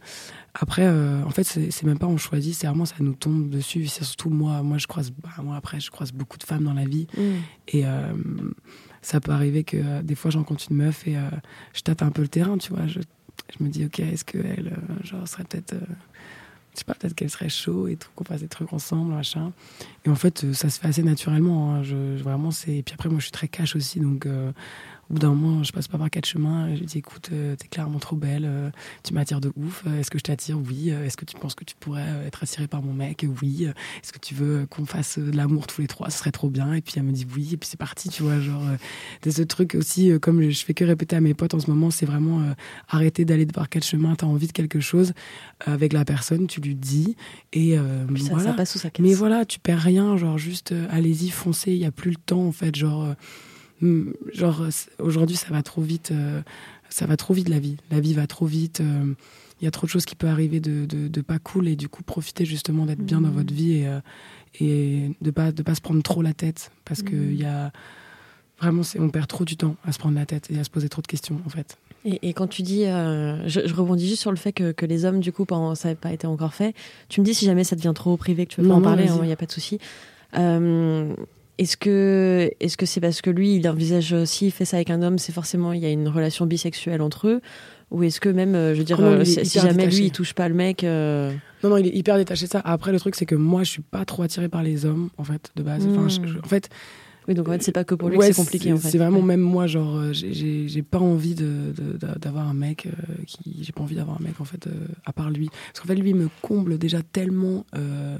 [0.54, 3.86] Après, euh, en fait, c'est même pas on choisit, c'est vraiment ça nous tombe dessus.
[3.86, 6.74] C'est surtout moi, moi je croise, bah, moi après, je croise beaucoup de femmes dans
[6.74, 7.22] la vie, mm.
[7.68, 8.12] et euh,
[9.00, 11.16] ça peut arriver que euh, des fois j'en compte une meuf et
[11.72, 12.86] je tâte un peu le terrain, tu vois.
[12.86, 13.00] Je,
[13.58, 15.74] je me dis, ok, est-ce qu'elle, genre, serait peut-être
[16.74, 19.52] je sais pas, peut-être qu'elle serait chaud et tout, qu'on fasse des trucs ensemble, machin.
[20.06, 21.74] Et en fait, ça se fait assez naturellement.
[21.74, 21.82] Hein.
[21.82, 22.76] Je, vraiment, c'est.
[22.76, 24.26] Et puis après, moi, je suis très cash aussi, donc
[25.12, 26.74] au bout d'un moment, je passe pas par quatre chemins.
[26.74, 28.70] Je dis, écoute, euh, t'es clairement trop belle, euh,
[29.02, 29.84] tu m'attires de ouf.
[29.98, 30.58] Est-ce que je t'attire?
[30.58, 30.88] Oui.
[30.88, 33.26] Est-ce que tu penses que tu pourrais être attiré par mon mec?
[33.42, 33.64] Oui.
[33.64, 36.08] Est-ce que tu veux qu'on fasse de l'amour tous les trois?
[36.08, 36.72] Ce serait trop bien.
[36.72, 37.50] Et puis elle me dit oui.
[37.52, 38.40] Et puis c'est parti, tu vois.
[38.40, 38.62] Genre,
[39.22, 41.90] de ce truc aussi, comme je fais que répéter à mes potes en ce moment,
[41.90, 42.42] c'est vraiment
[42.88, 44.14] arrêter d'aller de voir quatre chemins.
[44.14, 45.12] T'as envie de quelque chose
[45.60, 47.16] avec la personne, tu lui dis.
[47.52, 47.76] Et
[48.08, 48.44] voilà.
[48.44, 50.16] Ça passe sous sa Mais voilà, tu perds rien.
[50.16, 51.72] Genre, juste allez-y, foncez.
[51.72, 52.74] Il n'y a plus le temps, en fait.
[52.74, 53.14] Genre
[54.32, 54.66] genre
[54.98, 56.40] aujourd'hui ça va trop vite, euh,
[56.88, 57.76] ça va trop vite la vie.
[57.90, 58.80] La vie va trop vite.
[58.80, 59.14] Il euh,
[59.62, 62.02] y a trop de choses qui peuvent arriver de, de, pas cool et du coup
[62.02, 63.32] profiter justement d'être bien dans hmm.
[63.32, 64.00] votre vie et, euh,
[64.60, 67.72] et de pas de pas se prendre trop la tête parce que il y a
[68.60, 70.88] vraiment on perd trop du temps à se prendre la tête et à se poser
[70.88, 71.76] trop de questions en fait.
[72.04, 75.30] Et, quand tu dis, je, rebondis juste sur le fait que, que les hommes, du
[75.30, 76.74] coup, ça n'a pas été encore fait.
[77.08, 79.04] Tu me dis si jamais ça devient trop privé que tu veux pas en parler,
[79.04, 79.78] il n'y hein, a pas de souci.
[81.58, 85.02] Est-ce que est-ce que c'est parce que lui, il envisage s'il fait ça avec un
[85.02, 87.40] homme, c'est forcément il y a une relation bisexuelle entre eux,
[87.92, 90.32] ou est-ce que même, euh, je veux dire, oh euh, si, jamais lui il touche
[90.32, 90.82] pas le mec.
[90.82, 91.30] Euh,
[91.62, 92.60] non non, il est hyper détaché de ça.
[92.64, 95.24] Après le truc c'est que moi je suis pas trop attiré par les hommes en
[95.24, 95.86] fait de base.
[95.86, 96.40] Enfin, hmm.
[96.42, 96.70] en fait.
[97.28, 98.72] Oui, donc en fait, c'est pas que pour lui que c'est compliqué.
[98.72, 98.88] En fait.
[98.88, 102.88] C'est vraiment même moi, genre, j'ai pas envie d'avoir un mec
[103.28, 103.58] qui.
[103.62, 104.68] J'ai pas envie d'avoir un mec, en fait,
[105.06, 105.48] à part lui.
[105.48, 108.16] Parce qu'en fait, lui, il me comble déjà tellement euh,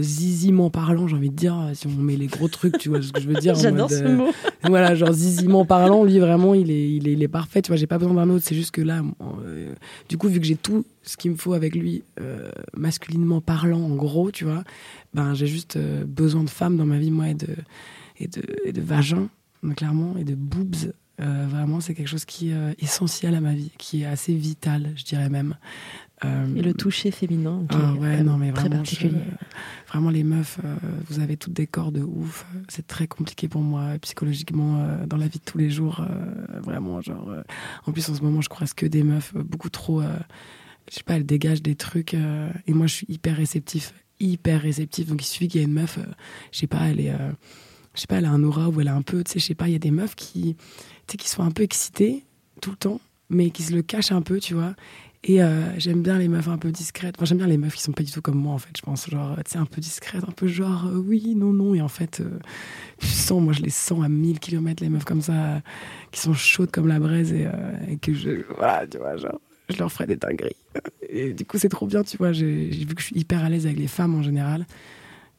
[0.00, 3.12] ziziment parlant, j'ai envie de dire, si on met les gros trucs, tu vois ce
[3.12, 3.54] que je veux dire.
[3.56, 4.26] J'adore ce mot.
[4.26, 4.32] Euh,
[4.64, 7.76] voilà, genre ziziment parlant, lui vraiment, il est, il est, il est parfait, tu vois,
[7.76, 9.02] j'ai pas besoin d'un autre, c'est juste que là,
[9.44, 9.72] euh,
[10.08, 12.04] du coup, vu que j'ai tout ce qu'il me faut avec lui,
[12.76, 14.64] masculinement parlant, en gros, tu vois,
[15.14, 17.48] ben j'ai juste besoin de femmes dans ma vie, moi, et de,
[18.18, 19.28] et de, et de vagin,
[19.76, 20.92] clairement, et de boobs.
[21.18, 25.04] vraiment, c'est quelque chose qui est essentiel à ma vie, qui est assez vital, je
[25.04, 25.56] dirais même.
[26.24, 27.64] Euh, et le toucher féminin.
[27.70, 28.82] Ah ouais, non, mais vraiment,
[29.88, 30.76] vraiment les meufs, euh,
[31.08, 32.46] vous avez toutes des corps de ouf.
[32.68, 36.04] C'est très compliqué pour moi psychologiquement euh, dans la vie de tous les jours.
[36.62, 37.34] vraiment, genre.
[37.86, 40.02] en plus, en ce moment, je croise que des meufs beaucoup trop.
[40.02, 42.14] je sais pas, elles dégagent des trucs.
[42.14, 45.06] et moi, je suis hyper réceptif, hyper réceptif.
[45.06, 45.98] Donc, il suffit qu'il y ait une meuf,
[46.52, 47.14] je sais pas, elle est.
[47.94, 49.46] je sais pas, elle a un aura ou elle a un peu, tu sais, je
[49.46, 50.56] sais pas, il y a des meufs qui,
[51.06, 52.24] qui sont un peu excitées
[52.60, 53.00] tout le temps,
[53.30, 54.74] mais qui se le cachent un peu, tu vois.
[55.22, 57.14] Et euh, j'aime bien les meufs un peu discrètes.
[57.18, 58.82] Enfin, j'aime bien les meufs qui sont pas du tout comme moi, en fait, je
[58.82, 59.08] pense.
[59.08, 61.74] Genre, tu sais, un peu discrètes, un peu genre, euh, oui, non, non.
[61.74, 62.38] Et en fait, euh,
[62.98, 65.60] tu sens, moi, je les sens à 1000 km, les meufs comme ça,
[66.10, 67.46] qui sont chaudes comme la braise et,
[67.88, 68.44] et, que je.
[68.56, 70.56] Voilà, tu vois, genre, je leur ferai des dingueries.
[71.12, 72.32] Et du coup, c'est trop bien, tu vois.
[72.32, 74.64] J'ai vu que je suis hyper à l'aise avec les femmes en général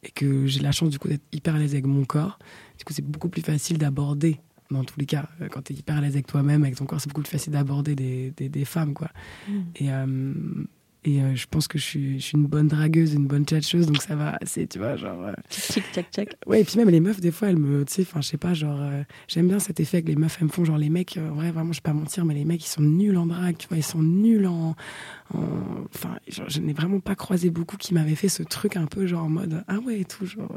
[0.03, 2.39] et que j'ai la chance, du coup, d'être hyper à l'aise avec mon corps.
[2.77, 4.41] Du coup, c'est beaucoup plus facile d'aborder
[4.71, 5.25] dans tous les cas.
[5.41, 7.31] Euh, quand tu es hyper à l'aise avec toi-même, avec ton corps, c'est beaucoup plus
[7.31, 9.09] facile d'aborder des, des, femmes, quoi.
[9.47, 9.59] Mm.
[9.75, 10.33] Et, euh,
[11.03, 13.87] et euh, je pense que je suis, je suis, une bonne dragueuse, une bonne tchatcheuse,
[13.87, 15.21] donc ça va assez, tu vois, genre.
[15.23, 15.33] Euh...
[15.49, 17.83] Tchic, tchac, Ouais, et puis même les meufs, des fois, elles me.
[17.85, 18.79] Tu sais, enfin, je sais pas, genre.
[19.27, 20.63] J'aime bien cet effet que les meufs, elles me font.
[20.63, 23.17] Genre, les mecs, ouais, vraiment, je vais pas mentir, mais les mecs, ils sont nuls
[23.17, 24.75] en drague, tu vois, ils sont nuls en.
[25.33, 29.23] Enfin, je n'ai vraiment pas croisé beaucoup qui m'avaient fait ce truc un peu, genre,
[29.23, 30.51] en mode, ah ouais, et tout, genre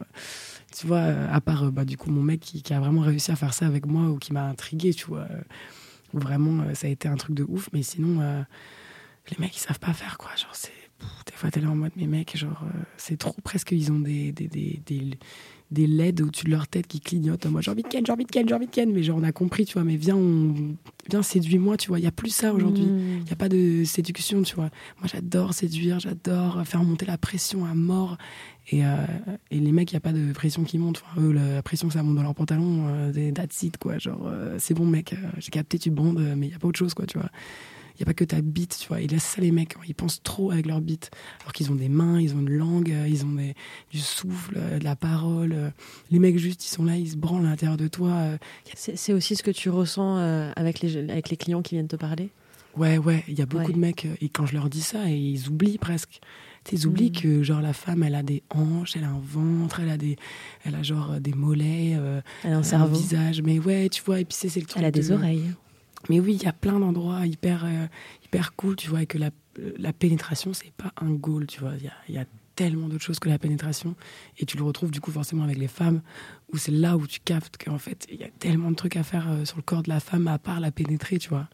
[0.76, 3.30] tu vois, euh, à part euh, bah, du coup mon mec qui, a vraiment réussi
[3.30, 5.40] à faire ça avec moi ou qui m'a intrigué, tu vois, euh,
[6.12, 8.20] vraiment ça a été un truc de ouf, mais sinon
[9.30, 10.72] les mecs ils savent pas faire quoi, genre c'est
[11.26, 12.64] des fois t'es là en mode mes mecs genre
[12.96, 14.32] c'est trop presque ils ont des,
[15.74, 17.46] des LED au-dessus de leur tête qui clignotent.
[17.46, 18.92] Moi, j'ai envie de ken, j'ai envie de ken, j'ai envie de ken.
[18.92, 19.84] Mais genre, on a compris, tu vois.
[19.84, 20.54] Mais viens, on...
[21.10, 21.98] viens séduis-moi, tu vois.
[21.98, 22.84] Il n'y a plus ça aujourd'hui.
[22.84, 24.70] Il n'y a pas de séduction, tu vois.
[25.00, 28.16] Moi, j'adore séduire, j'adore faire monter la pression à mort.
[28.70, 28.94] Et, euh,
[29.50, 31.02] et les mecs, il n'y a pas de pression qui monte.
[31.04, 33.98] Enfin, eux, la pression que ça monte dans leurs pantalons, euh, that's it, quoi.
[33.98, 36.78] Genre, euh, c'est bon, mec, j'ai capté, tu bandes, mais il n'y a pas autre
[36.78, 37.30] chose, quoi, tu vois
[37.95, 39.01] il n'y a pas que ta bite, tu vois.
[39.01, 41.11] Ils laissent ça les mecs, ils pensent trop avec leur bite.
[41.42, 43.55] Alors qu'ils ont des mains, ils ont une langue, euh, ils ont des,
[43.92, 45.53] du souffle, euh, de la parole.
[45.53, 45.70] Euh.
[46.11, 48.30] Les mecs, juste, ils sont là, ils se branlent à l'intérieur de toi.
[48.74, 50.16] C'est aussi ce que tu ressens
[50.57, 52.30] avec les, avec les clients qui viennent te parler?
[52.76, 55.49] Ouais, ouais, il y a beaucoup de mecs, et quand je leur dis ça, ils
[55.49, 56.18] oublient presque.
[56.72, 57.20] Ils oublient mm.
[57.20, 60.16] que genre la femme, elle a des hanches, elle a un ventre, elle a des,
[60.64, 61.97] elle a genre des mollets,
[62.42, 63.42] elle a un cerveau, visage.
[63.42, 64.78] Mais ouais, tu vois, et puis c'est le truc.
[64.78, 65.53] Elle a des oreilles.
[66.09, 67.86] Mais oui, il y a plein d'endroits hyper, euh,
[68.24, 69.30] hyper cool, tu vois, et que la,
[69.78, 71.72] la pénétration, c'est pas un goal, tu vois.
[72.09, 72.24] Il y a,
[72.57, 73.96] tellement d'autres choses que la pénétration.
[74.38, 76.02] Et tu le retrouves du coup forcément avec les femmes,
[76.52, 79.02] où c'est là où tu captes qu'en fait, il y a tellement de trucs à
[79.02, 81.48] faire euh, sur le corps de la femme à part la pénétrer, tu vois.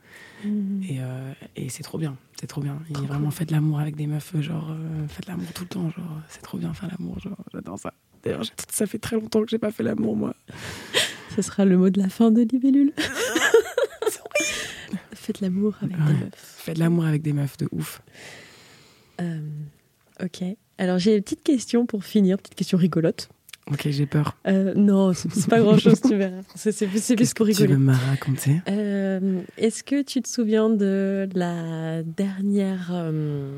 [0.45, 0.83] Mhm.
[0.87, 2.83] Et, euh, et c'est trop bien, c'est trop bien.
[2.91, 4.77] Il est vraiment fait de l'amour avec des meufs, genre,
[5.09, 7.95] faites l'amour tout le temps, genre, c'est trop bien faire l'amour, genre, j'adore ça.
[8.23, 10.35] D'ailleurs, ça fait très longtemps que j'ai pas fait l'amour, moi.
[11.35, 12.93] Ce sera le mot de la fin de Libellule.
[15.31, 16.33] Faites l'amour avec des meufs.
[16.35, 18.03] Fais de l'amour avec des meufs, de ouf.
[19.21, 19.39] Euh,
[20.21, 20.43] ok.
[20.77, 23.29] Alors j'ai une petite question pour finir, petite question rigolote.
[23.71, 24.37] Ok, j'ai peur.
[24.49, 26.41] Euh, non, c'est pas grand chose, tu verras.
[26.57, 27.69] C'est plus, plus pour rigoler.
[27.69, 28.61] Tu veux me raconter?
[28.69, 33.57] Euh, Est-ce que tu te souviens de la dernière, euh,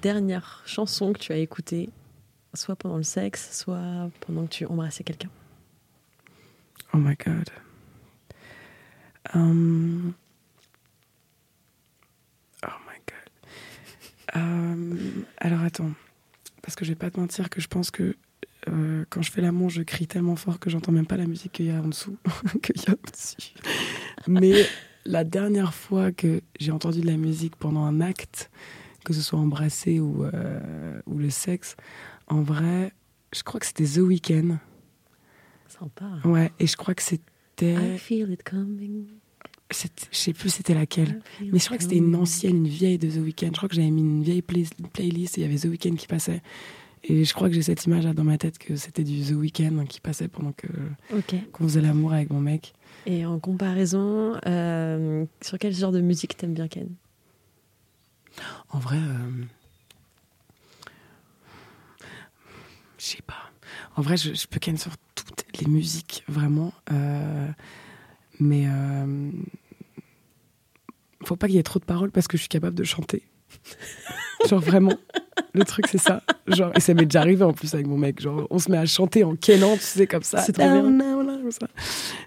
[0.00, 1.90] dernière chanson que tu as écoutée,
[2.54, 5.28] soit pendant le sexe, soit pendant que tu embrassais quelqu'un?
[6.94, 7.50] Oh my god.
[9.34, 10.14] Um...
[12.64, 12.94] Oh my
[14.34, 15.24] Um...
[15.38, 15.92] Alors attends,
[16.62, 18.16] parce que je vais pas te mentir que je pense que
[18.68, 21.52] euh, quand je fais l'amour, je crie tellement fort que j'entends même pas la musique
[21.52, 22.16] qu'il y a en dessous,
[22.62, 23.54] qu'il y a au-dessus.
[24.28, 24.66] Mais
[25.04, 28.50] la dernière fois que j'ai entendu de la musique pendant un acte,
[29.04, 31.76] que ce soit embrassé ou, euh, ou le sexe,
[32.28, 32.92] en vrai,
[33.34, 34.58] je crois que c'était The Weeknd.
[35.66, 36.06] Sympa.
[36.24, 37.94] Ouais, et je crois que c'était.
[37.96, 39.06] I feel it coming.
[39.72, 41.22] Je sais plus c'était laquelle.
[41.40, 43.48] Mais je crois que c'était une ancienne, une vieille de The Weeknd.
[43.52, 44.74] Je crois que j'avais mis une vieille playlist
[45.38, 46.42] et il y avait The Weeknd qui passait.
[47.04, 49.32] Et je crois que j'ai cette image là dans ma tête que c'était du The
[49.32, 50.68] Weeknd qui passait pendant que
[51.52, 52.74] qu'on faisait l'amour avec mon mec.
[53.06, 56.88] Et en comparaison, euh, sur quel genre de musique t'aimes bien Ken?
[58.70, 59.44] En vrai, euh,
[62.98, 63.50] je sais pas.
[63.96, 67.48] En vrai, je, peux Ken sur toutes les musiques vraiment, euh,
[68.38, 68.66] mais
[71.24, 73.22] faut pas qu'il y ait trop de paroles parce que je suis capable de chanter.
[74.48, 74.94] Genre vraiment.
[75.54, 76.22] Le truc, c'est ça.
[76.46, 78.20] Genre, et ça m'est déjà arrivé en plus avec mon mec.
[78.20, 80.40] Genre, on se met à chanter en kénant, tu sais, comme ça.
[80.40, 80.82] C'est trop bien.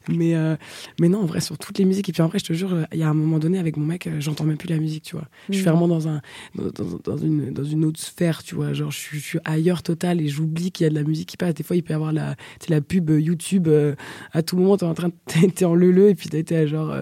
[0.08, 0.56] Mais, euh,
[1.00, 2.10] mais non, en vrai, sur toutes les musiques.
[2.10, 3.86] Et puis en vrai, je te jure, il y a un moment donné avec mon
[3.86, 5.28] mec, euh, j'entends même plus la musique, tu vois.
[5.50, 5.70] Je suis mm.
[5.70, 6.22] vraiment dans, un,
[6.56, 6.70] dans,
[7.04, 8.74] dans, une, dans une autre sphère, tu vois.
[8.74, 11.30] Genre, je suis, je suis ailleurs total et j'oublie qu'il y a de la musique
[11.30, 11.56] qui passe.
[11.56, 12.36] Des fois, il peut y avoir la,
[12.70, 13.96] la pub YouTube euh,
[14.32, 14.78] à tout moment.
[14.78, 16.96] T'es en train de, t'es en leu et puis t'es genre,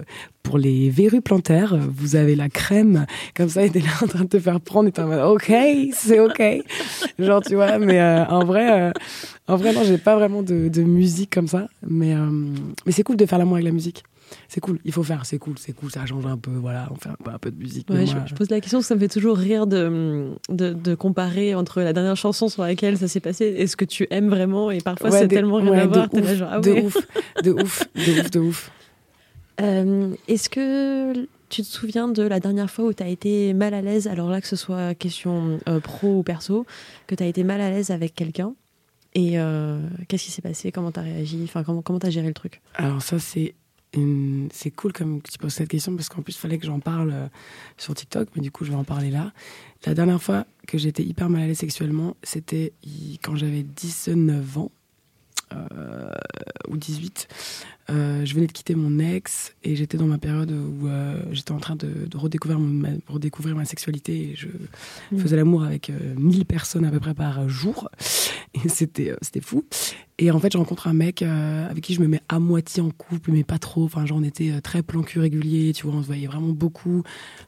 [0.44, 4.24] pour les verrues plantaires, vous avez la crème, comme ça, et t'es là en train
[4.24, 5.52] de te faire prendre, et t'es en mode, ok,
[5.92, 6.40] c'est ok.
[7.18, 8.92] Genre, tu vois, mais euh, en vrai, euh,
[9.48, 12.28] en vrai, non, j'ai pas vraiment de, de, musique comme ça, mais, euh,
[12.84, 14.04] mais c'est cool de faire l'amour avec la musique.
[14.48, 16.96] C'est cool, il faut faire, c'est cool, c'est cool, ça change un peu, voilà, on
[16.96, 17.88] fait un peu, un peu de musique.
[17.88, 21.80] Ouais, je, pose la question ça me fait toujours rire de, de, de, comparer entre
[21.80, 24.80] la dernière chanson sur laquelle ça s'est passé et ce que tu aimes vraiment, et
[24.80, 26.08] parfois c'est tellement rien à voir,
[26.50, 26.96] ah de ouf,
[27.42, 28.70] de ouf, de ouf, de ouf.
[29.60, 33.74] Euh, est-ce que tu te souviens de la dernière fois où tu as été mal
[33.74, 36.66] à l'aise, alors là que ce soit question euh, pro ou perso,
[37.06, 38.54] que tu as été mal à l'aise avec quelqu'un
[39.14, 40.72] Et euh, qu'est-ce qui s'est passé?
[40.72, 41.40] Comment tu as réagi?
[41.44, 42.60] Enfin, comment comment as géré le truc?
[42.74, 43.54] Alors ça, c'est
[44.74, 47.30] cool comme tu poses cette question parce qu'en plus il fallait que j'en parle
[47.76, 49.32] sur TikTok, mais du coup je vais en parler là.
[49.86, 52.72] La dernière fois que j'étais hyper mal à l'aise sexuellement, c'était
[53.22, 54.72] quand j'avais 19 ans.
[56.68, 57.28] ou 18.
[57.90, 61.52] Euh, je venais de quitter mon ex et j'étais dans ma période où euh, j'étais
[61.52, 64.48] en train de, redécouvrir, ma, redécouvrir ma sexualité et je
[65.12, 65.18] mm.
[65.18, 67.90] faisais l'amour avec 1000 euh, personnes à peu près par jour
[68.54, 69.64] et c'était c'était fou
[70.18, 72.90] et en fait je rencontre un mec avec qui je me mets à moitié en
[72.90, 76.02] couple mais pas trop enfin genre on était très plan cul régulier tu vois on
[76.02, 77.02] se voyait vraiment beaucoup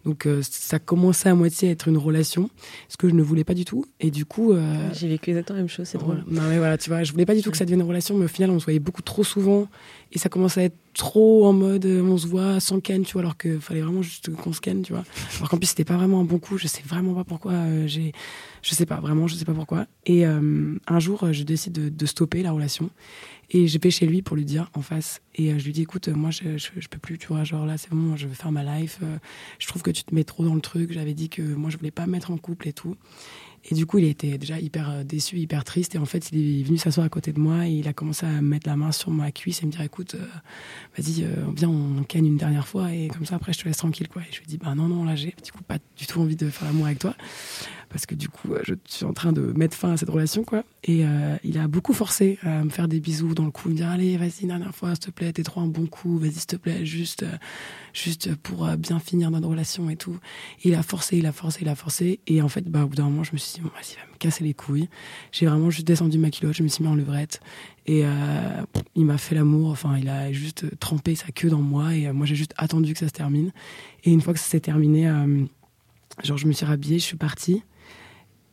[0.05, 2.51] donc ça commençait à moitié à être une relation
[2.89, 4.53] ce que je ne voulais pas du tout et du coup
[4.93, 7.27] j'ai vécu exactement la même chose c'est drôle non mais voilà tu vois je voulais
[7.27, 9.03] pas du tout que ça devienne une relation mais au final on se voyait beaucoup
[9.03, 9.69] trop souvent
[10.13, 13.13] et ça commence à être trop en mode euh, on se voit sans ken, tu
[13.13, 15.05] vois, alors qu'il fallait vraiment juste qu'on se ken, tu vois.
[15.37, 17.53] Alors qu'en plus, c'était pas vraiment un bon coup, je sais vraiment pas pourquoi.
[17.53, 18.13] Euh, j'ai,
[18.63, 19.87] je sais pas, vraiment, je sais pas pourquoi.
[20.07, 22.53] Et euh, un jour, je décide de, de, stopper la
[23.51, 25.23] Et je vais chez lui pour lui dire en face.
[25.37, 27.91] Et je lui dis écoute, moi, je, je, peux plus, tu vois, genre là, c'est
[27.91, 28.99] bon, je veux faire ma life.
[29.59, 30.93] je trouve que tu te mets trop dans le truc.
[30.93, 32.97] J'avais dit que moi, je voulais pas me mettre en couple et tout.
[33.69, 35.95] Et du coup, il était déjà hyper euh, déçu, hyper triste.
[35.95, 38.25] Et en fait, il est venu s'asseoir à côté de moi et il a commencé
[38.25, 40.27] à mettre la main sur ma cuisse et me dire écoute, euh,
[40.97, 43.79] vas-y, euh, viens, on ken une dernière fois et comme ça, après, je te laisse
[43.79, 44.09] tranquille.
[44.09, 44.23] Quoi.
[44.23, 46.37] Et je lui dis bah non, non, là, j'ai du coup pas du tout envie
[46.37, 47.15] de faire l'amour avec toi
[47.97, 50.45] parce que du coup, je suis en train de mettre fin à cette relation.
[50.45, 50.65] quoi.
[50.85, 51.05] Et
[51.45, 54.17] il a beaucoup forcé à me faire des bisous dans le cou, me dire allez,
[54.17, 56.85] vas-y, dernière fois, s'il te plaît, t'es trop un bon coup, vas-y, s'il te plaît,
[56.85, 57.25] juste,
[57.95, 60.19] juste pour bien finir notre relation et tout.
[60.63, 62.21] il a forcé, il a forcé, il a forcé.
[62.27, 64.13] Et en fait, bah, au bout d'un moment, je me suis dit bon, vas-y, va
[64.13, 64.89] me casser les couilles.
[65.33, 67.41] J'ai vraiment juste descendu ma culotte, je me suis mis en levrette
[67.87, 68.63] et euh,
[68.95, 69.71] il m'a fait l'amour.
[69.71, 72.93] Enfin, il a juste trempé sa queue dans moi et euh, moi j'ai juste attendu
[72.93, 73.53] que ça se termine.
[74.05, 75.45] Et une fois que ça s'est terminé, euh,
[76.23, 77.63] genre je me suis rhabillée, je suis partie.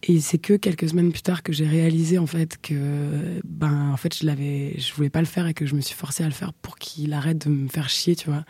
[0.06, 3.95] Et c'est que quelques semaines plus tard que j'ai réalisé en fait que ben en
[3.95, 6.28] fait je l'avais je voulais pas le faire et que je me suis forcée à
[6.28, 8.43] le faire pour qu'il arrête de me faire chier, tu vois.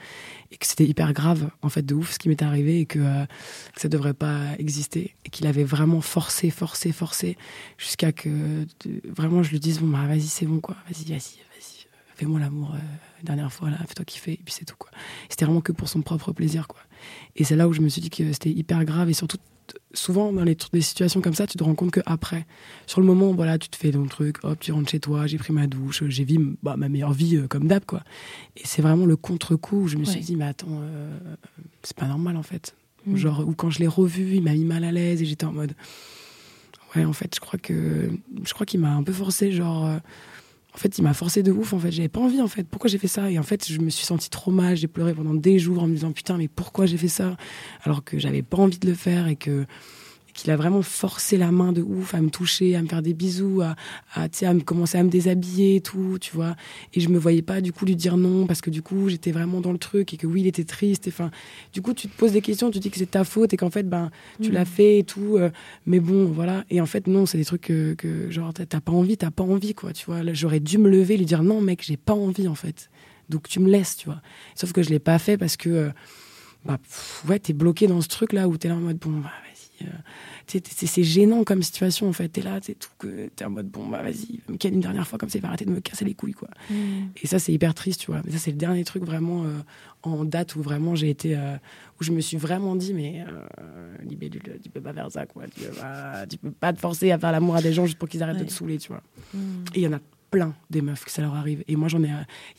[0.51, 2.97] Et que c'était hyper grave en fait de ouf ce qui m'était arrivé et que,
[2.97, 3.25] euh,
[3.75, 7.37] que, ça devrait pas exister et qu'il avait vraiment forcé forcé forcé
[7.77, 8.65] jusqu'à que
[9.05, 11.85] vraiment je lui dise bon bah vas-y c'est bon quoi, vas-y vas-y vas-y
[12.15, 12.75] fais-moi l'amour
[13.23, 14.91] la dernière fois, là, fais-toi kiffer, et puis c'est tout, quoi.
[15.29, 16.81] C'était vraiment que pour son propre plaisir, quoi.
[17.37, 19.37] Et c'est là où je me suis dit que c'était hyper grave, et surtout,
[19.93, 22.45] souvent, dans les, des situations comme ça, tu te rends compte qu'après,
[22.87, 25.37] sur le moment, voilà, tu te fais ton truc, hop, tu rentres chez toi, j'ai
[25.37, 28.03] pris ma douche, j'ai vu bah, ma meilleure vie comme d'hab, quoi.
[28.57, 30.81] Et c'est vraiment le contre-coup où je me suis dit, mais attends,
[31.81, 32.75] c'est pas normal, en fait.
[33.05, 33.15] Mm.
[33.15, 35.53] Genre, ou quand je l'ai revu, il m'a mis mal à l'aise et j'étais en
[35.53, 35.73] mode.
[36.95, 38.11] Ouais, en fait, je crois que.
[38.43, 39.85] Je crois qu'il m'a un peu forcé, genre.
[39.85, 39.97] Euh,
[40.73, 41.91] en fait, il m'a forcé de ouf, en fait.
[41.91, 42.67] J'avais pas envie, en fait.
[42.67, 43.29] Pourquoi j'ai fait ça?
[43.29, 44.75] Et en fait, je me suis sentie trop mal.
[44.75, 47.37] J'ai pleuré pendant des jours en me disant, putain, mais pourquoi j'ai fait ça?
[47.83, 49.65] Alors que j'avais pas envie de le faire et que
[50.33, 53.13] qu'il a vraiment forcé la main de ouf à me toucher, à me faire des
[53.13, 53.75] bisous, à,
[54.13, 56.55] à, à me commencer à me déshabiller et tout, tu vois.
[56.93, 59.31] Et je me voyais pas du coup lui dire non parce que du coup j'étais
[59.31, 61.05] vraiment dans le truc et que oui il était triste.
[61.07, 61.31] Enfin,
[61.71, 63.69] du coup tu te poses des questions, tu dis que c'est ta faute et qu'en
[63.69, 64.11] fait ben
[64.41, 64.65] tu l'as mm.
[64.65, 65.37] fait et tout.
[65.37, 65.49] Euh,
[65.85, 66.65] mais bon voilà.
[66.69, 69.43] Et en fait non, c'est des trucs que, que genre t'as pas envie, t'as pas
[69.43, 70.21] envie quoi, tu vois.
[70.33, 72.89] J'aurais dû me lever, lui dire non mec j'ai pas envie en fait.
[73.29, 74.21] Donc tu me laisses, tu vois.
[74.55, 75.89] Sauf que je l'ai pas fait parce que euh,
[76.65, 76.77] bah
[77.27, 79.31] ouais t'es bloqué dans ce truc là où t'es là en mode bon bah,
[80.47, 82.29] c'est gênant comme situation en fait.
[82.29, 85.17] T'es là, t'es tout que t'es en mode bon bah vas-y, me une dernière fois
[85.19, 86.49] comme ça, il va arrêter de me casser les couilles quoi.
[86.69, 87.09] Mm.
[87.21, 88.21] Et ça c'est hyper triste, tu vois.
[88.25, 89.59] Mais ça c'est le dernier truc vraiment euh,
[90.03, 91.55] en date où vraiment j'ai été, euh,
[91.99, 93.25] où je me suis vraiment dit mais
[94.03, 95.43] libellule, tu peux pas faire ça quoi.
[95.47, 97.97] Tu peux pas, tu peux pas te forcer à faire l'amour à des gens juste
[97.97, 99.03] pour qu'ils arrêtent de te saouler, tu vois.
[99.33, 99.39] Mm.
[99.75, 99.99] Et il y en a
[100.33, 101.63] plein des meufs que ça leur arrive.
[101.67, 102.09] Et moi, j'en ai,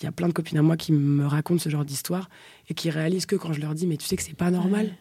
[0.01, 2.31] il y a plein de copines à moi qui me racontent ce genre d'histoire
[2.69, 4.95] et qui réalisent que quand je leur dis, mais tu sais que c'est pas normal.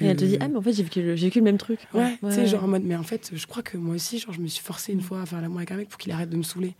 [0.00, 1.80] Et elle te dit, ah, mais en fait, j'ai vécu, le, vécu le même truc.
[1.94, 4.32] Ouais, tu sais, genre en mode, mais en fait, je crois que moi aussi, genre,
[4.32, 6.30] je me suis forcée une fois à faire l'amour avec un mec pour qu'il arrête
[6.30, 6.74] de me saouler.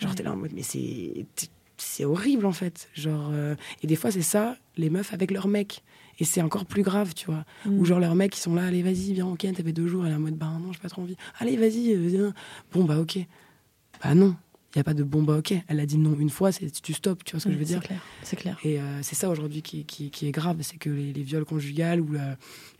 [0.00, 1.26] Genre, t'es là en mode, mais c'est.
[1.76, 2.88] C'est horrible, en fait.
[2.94, 5.82] Genre, euh, et des fois, c'est ça, les meufs avec leurs mecs.
[6.20, 7.44] Et c'est encore plus grave, tu vois.
[7.66, 7.78] Mm.
[7.80, 10.06] Ou genre, leurs mecs, ils sont là, allez, vas-y, viens, ok, t'avais deux jours.
[10.06, 11.16] Elle est en mode, bah non, j'ai pas trop envie.
[11.40, 12.34] Allez, vas-y, euh, viens.
[12.72, 13.18] Bon, bah ok.
[14.02, 14.36] Bah non,
[14.74, 15.54] il n'y a pas de bon bah ok.
[15.68, 17.64] Elle a dit non une fois, c'est tu stops, tu vois ce que je veux
[17.64, 18.58] dire C'est clair, c'est clair.
[18.64, 22.00] Et euh, c'est ça aujourd'hui qui, qui, qui, est grave, c'est que les, viols conjugales
[22.00, 22.16] ou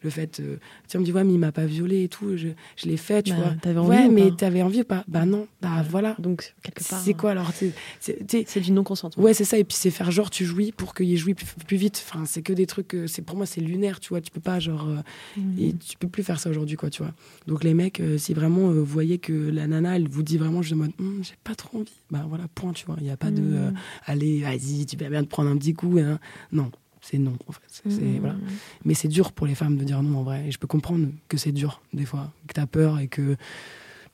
[0.02, 0.56] le fait, euh,
[0.88, 3.22] tu me dis ouais mais il m'a pas violé et tout, je, je l'ai fait,
[3.22, 3.70] tu bah, vois.
[3.70, 5.04] Avais envie ouais mais t'avais envie ou pas?
[5.06, 6.16] Bah non, bah voilà.
[6.18, 7.00] Donc quelque part.
[7.00, 7.52] C'est quoi alors
[8.00, 9.22] C'est du non consentement.
[9.22, 11.34] Ouais c'est ça et puis c'est faire genre tu jouis pour qu'il y ait joui
[11.34, 12.04] plus, vite.
[12.08, 14.20] Enfin c'est que des trucs, c'est pour moi c'est lunaire, tu vois.
[14.20, 15.58] Tu peux pas genre euh, mmh.
[15.60, 17.12] et tu peux plus faire ça aujourd'hui quoi, tu vois.
[17.46, 20.74] Donc les mecs, si vraiment vous voyez que la nana elle vous dit vraiment je
[20.74, 22.96] mode hum, j'ai pas trop envie, bah voilà tu vois.
[22.98, 23.76] Il n'y a pas de euh, mm.
[24.06, 25.98] allez, vas-y, tu peux bien te prendre un petit coup.
[25.98, 26.18] Hein.
[26.52, 26.70] Non,
[27.00, 27.82] c'est non, en fait.
[27.84, 28.18] Mm.
[28.20, 28.36] Voilà.
[28.84, 30.46] Mais c'est dur pour les femmes de dire non, en vrai.
[30.48, 33.36] Et je peux comprendre que c'est dur, des fois, que tu as peur et que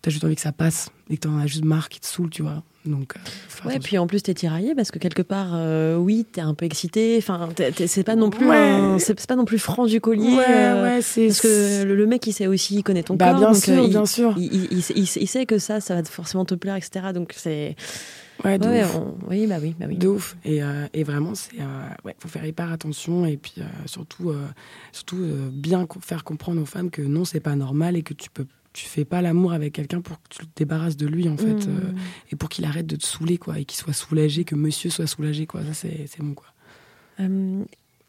[0.03, 2.01] tu as juste envie que ça passe et que tu en as juste marre qui
[2.01, 2.63] te saoule, tu vois.
[2.87, 6.27] Donc, euh, ouais, puis en plus, tu es tiraillé parce que quelque part, euh, oui,
[6.33, 7.17] tu es un peu excité.
[7.19, 7.51] Enfin,
[7.87, 8.47] c'est pas non plus
[8.99, 10.35] c'est pas non plus franc du collier.
[10.35, 13.41] Ouais, ouais, c'est parce que le, mec, il sait aussi, il connaît ton bah, corps.
[13.41, 14.35] Bien donc, sûr, il, bien sûr.
[14.39, 17.13] Il, il, sait que ça, ça va forcément te plaire, etc.
[17.13, 17.77] Donc c'est
[18.45, 18.99] Ouais, de ouf.
[19.29, 19.97] oui, bah oui, bah oui.
[19.97, 20.37] De ouf.
[20.45, 24.33] Et, euh, et vraiment, c'est, euh, ouais, faut faire hyper attention et puis euh, surtout,
[24.93, 25.23] surtout
[25.53, 28.87] bien faire comprendre aux femmes que non, c'est pas normal et que tu peux, tu
[28.87, 31.97] fais pas l'amour avec quelqu'un pour que tu te débarrasses de lui en fait mmh.
[32.31, 35.07] et pour qu'il arrête de te saouler quoi et qu'il soit soulagé, que Monsieur soit
[35.07, 35.63] soulagé quoi.
[35.65, 36.47] Ça c'est, bon quoi.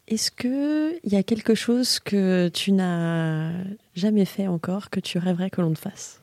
[0.08, 3.52] Est-ce que il y a quelque chose que tu n'as
[3.94, 6.22] jamais fait encore que tu rêverais que l'on te fasse?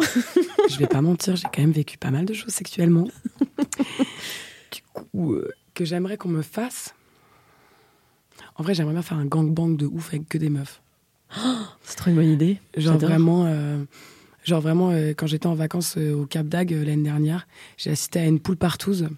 [0.70, 3.08] je vais pas mentir, j'ai quand même vécu pas mal de choses sexuellement.
[4.72, 6.94] du coup, euh, que j'aimerais qu'on me fasse?
[8.54, 10.80] En vrai, j'aimerais bien faire un gangbang de ouf avec que des meufs.
[11.82, 12.58] C'est trop une bonne idée.
[12.76, 13.78] Genre vraiment, euh,
[14.44, 18.26] genre vraiment, euh, quand j'étais en vacances au Cap d'Agde l'année dernière, j'ai assisté à
[18.26, 19.08] une poule partouze.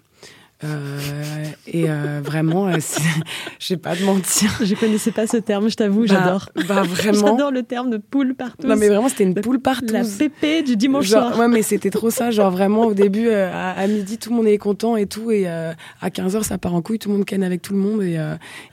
[0.63, 2.77] Euh, et euh, vraiment, euh,
[3.59, 4.51] je vais pas te mentir.
[4.63, 6.49] Je connaissais pas ce terme, je t'avoue, bah, j'adore.
[6.67, 7.27] Bah vraiment.
[7.27, 8.67] j'adore le terme de poule partout.
[8.67, 9.93] Non mais vraiment, c'était une poule partout.
[9.93, 11.37] La pépé du dimanche soir.
[11.37, 12.31] Ouais, mais c'était trop ça.
[12.31, 15.75] Genre vraiment, au début, à, midi, tout le monde est content et tout, et à
[16.03, 18.19] 15h, ça part en couille, tout le monde ken avec tout le monde, et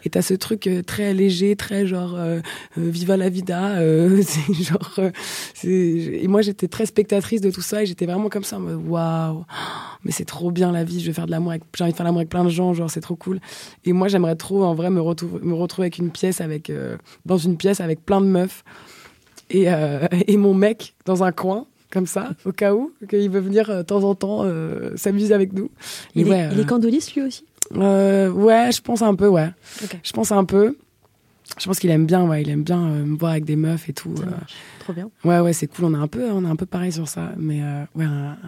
[0.05, 2.18] et t'as ce truc très léger, très genre
[2.76, 3.76] viva la vida.
[4.22, 5.01] c'est genre,
[5.64, 9.45] et moi j'étais très spectatrice de tout ça, et j'étais vraiment comme ça, waouh,
[10.05, 11.01] mais c'est trop bien la vie.
[11.01, 12.74] Je vais faire de l'amour avec j'ai envie de faire l'amour avec plein de gens,
[12.74, 13.40] genre c'est trop cool.
[13.84, 16.96] Et moi j'aimerais trop en vrai me, retrouver, me retrouver avec une pièce avec euh,
[17.24, 18.64] dans une pièce avec plein de meufs
[19.50, 23.40] et, euh, et mon mec dans un coin comme ça, au cas où, qu'il veut
[23.40, 24.44] venir euh, de temps en temps
[24.96, 25.70] s'amuser avec nous.
[26.14, 27.44] Il, est, il est candoliste lui aussi?
[27.74, 29.50] Ouais, je pense un peu, ouais.
[30.02, 30.76] Je pense un peu
[31.57, 33.88] je pense qu'il aime bien, ouais, il aime bien euh, me voir avec des meufs
[33.88, 34.14] et tout.
[34.18, 34.30] Euh.
[34.80, 35.11] Trop bien.
[35.24, 35.86] Ouais, ouais, c'est cool.
[35.86, 38.07] On a un peu, on a un peu pareil sur ça, mais euh, ouais,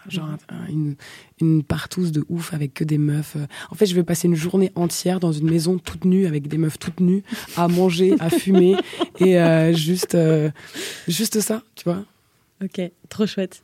[0.08, 0.28] genre
[0.68, 0.96] une,
[1.40, 3.36] une partouze de ouf avec que des meufs.
[3.70, 6.58] En fait, je vais passer une journée entière dans une maison toute nue avec des
[6.58, 7.22] meufs toutes nues
[7.56, 8.76] à manger, à fumer
[9.18, 9.38] et
[9.74, 10.16] juste,
[11.08, 12.04] juste ça, tu vois.
[12.62, 13.62] Ok, trop chouette.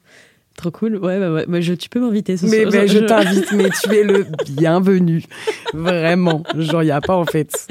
[0.57, 0.97] Trop cool.
[0.97, 1.63] Ouais, bah, ouais.
[1.63, 2.73] je, tu peux m'inviter ce mais, soir.
[2.73, 5.23] Mais je, t'invite, mais tu es le bienvenu.
[5.75, 6.43] Vraiment.
[6.57, 7.67] Genre, il n'y a pas en fait.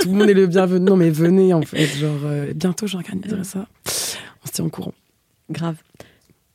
[0.00, 0.84] Tout le monde est le bienvenu.
[0.84, 1.86] Non, mais venez en fait.
[1.86, 3.66] Genre, euh, bientôt j'organiserai ça.
[4.42, 4.94] On se tient au courant.
[5.50, 5.76] Grave.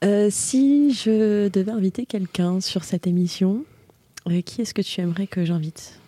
[0.03, 3.63] Euh, si je devais inviter quelqu'un sur cette émission,
[4.27, 5.99] euh, qui est-ce que tu aimerais que j'invite?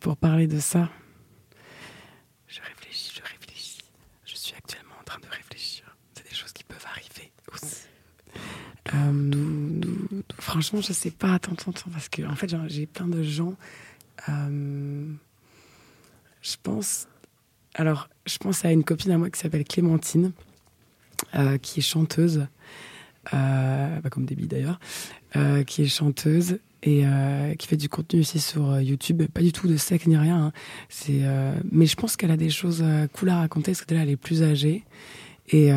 [0.00, 0.90] Pour parler de ça,
[2.46, 3.78] je réfléchis, je réfléchis.
[4.26, 5.84] Je suis actuellement en train de réfléchir.
[6.14, 7.86] C'est des choses qui peuvent arriver aussi.
[10.38, 11.34] Franchement, je sais pas.
[11.34, 13.54] Attends, attends, attends, parce que en fait, j'ai plein de gens.
[14.28, 15.16] je
[16.62, 17.08] pense.
[17.74, 20.32] Alors, je pense à une copine à moi qui s'appelle Clémentine.
[21.34, 22.46] Euh, qui est chanteuse,
[23.32, 24.78] euh, bah, comme Debbie d'ailleurs,
[25.34, 27.04] euh, qui est chanteuse et
[27.58, 29.24] qui fait du contenu aussi sur YouTube.
[29.34, 30.36] Pas du tout de sec ni rien.
[30.36, 30.52] Hein.
[30.88, 31.22] C'est,
[31.72, 34.16] mais je pense qu'elle a des choses cool à raconter parce que là, elle est
[34.16, 34.84] plus âgée
[35.48, 35.72] et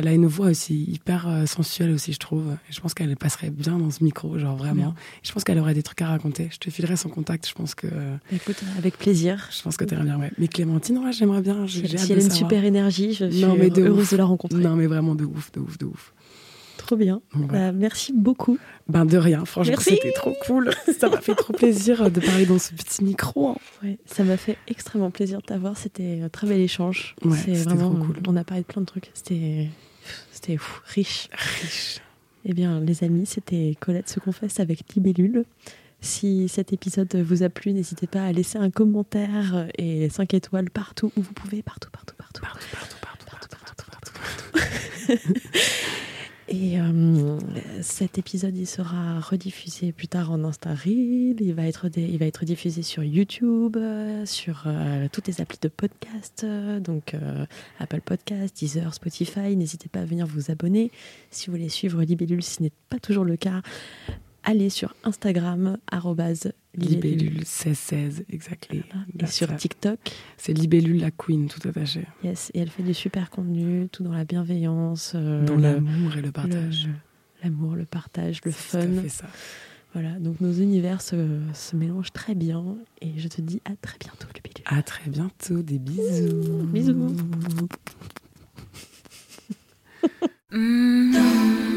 [0.00, 2.42] elle a une voix aussi hyper euh, sensuelle aussi, je trouve.
[2.68, 4.94] Et je pense qu'elle passerait bien dans ce micro, genre vraiment.
[5.22, 6.48] Je pense qu'elle aurait des trucs à raconter.
[6.50, 7.86] Je te filerai son contact, je pense que...
[8.32, 9.48] Écoute, avec plaisir.
[9.54, 10.30] Je pense que t'aimerais bien, ouais.
[10.38, 11.66] Mais Clémentine, ouais, j'aimerais bien.
[11.68, 14.58] Si elle a une super énergie, je suis heureuse de la rencontrer.
[14.58, 16.14] Non, mais vraiment de ouf, de ouf, de ouf.
[16.78, 17.20] Trop bien.
[17.34, 18.58] Bah, merci beaucoup.
[18.88, 20.70] Ben de rien, franchement, c'était trop cool.
[20.98, 23.50] ça m'a fait trop plaisir de parler dans ce petit micro.
[23.50, 23.56] Hein.
[23.82, 25.76] Ouais, ça m'a fait extrêmement plaisir de t'avoir.
[25.76, 27.14] C'était un très bel échange.
[27.22, 28.16] Ouais, c'est vraiment cool.
[28.26, 29.10] On a parlé de plein de trucs.
[29.12, 29.68] C'était
[30.32, 31.28] c'était riche.
[31.32, 32.00] Riche.
[32.44, 35.44] Eh bien, les amis, c'était Colette se confesse avec Libellule.
[36.00, 40.70] Si cet épisode vous a plu, n'hésitez pas à laisser un commentaire et 5 étoiles
[40.70, 42.40] partout où vous pouvez, partout, partout, partout.
[42.40, 44.12] Partout, partout, partout, partout, partout, partout.
[45.12, 45.40] partout.
[46.52, 47.38] Et euh,
[47.80, 51.36] cet épisode, il sera rediffusé plus tard en Insta Reel.
[51.40, 56.44] Il va être, il diffusé sur YouTube, euh, sur euh, toutes les applis de podcast,
[56.80, 57.14] donc
[57.78, 59.56] Apple Podcast, Deezer, Spotify.
[59.56, 60.90] N'hésitez pas à venir vous abonner.
[61.30, 63.62] Si vous voulez suivre Libellule, ce n'est pas toujours le cas,
[64.44, 65.78] allez sur Instagram,
[66.74, 68.82] libellule 1616, exactement.
[69.18, 69.98] Et sur TikTok.
[70.36, 72.06] C'est libellule la queen, tout attaché.
[72.22, 75.12] Yes, et elle fait du super contenu, tout dans la bienveillance.
[75.14, 76.88] Euh, dans l'amour et le partage.
[77.42, 78.80] L'amour, le, partage, le fun.
[79.02, 79.26] fait ça.
[79.92, 81.16] Voilà, donc nos univers se,
[81.74, 82.76] mélangent très bien.
[83.00, 84.64] Et je te dis à très bientôt, Libellule.
[84.66, 86.66] À très bientôt, des bisous.
[86.66, 87.16] Bisous.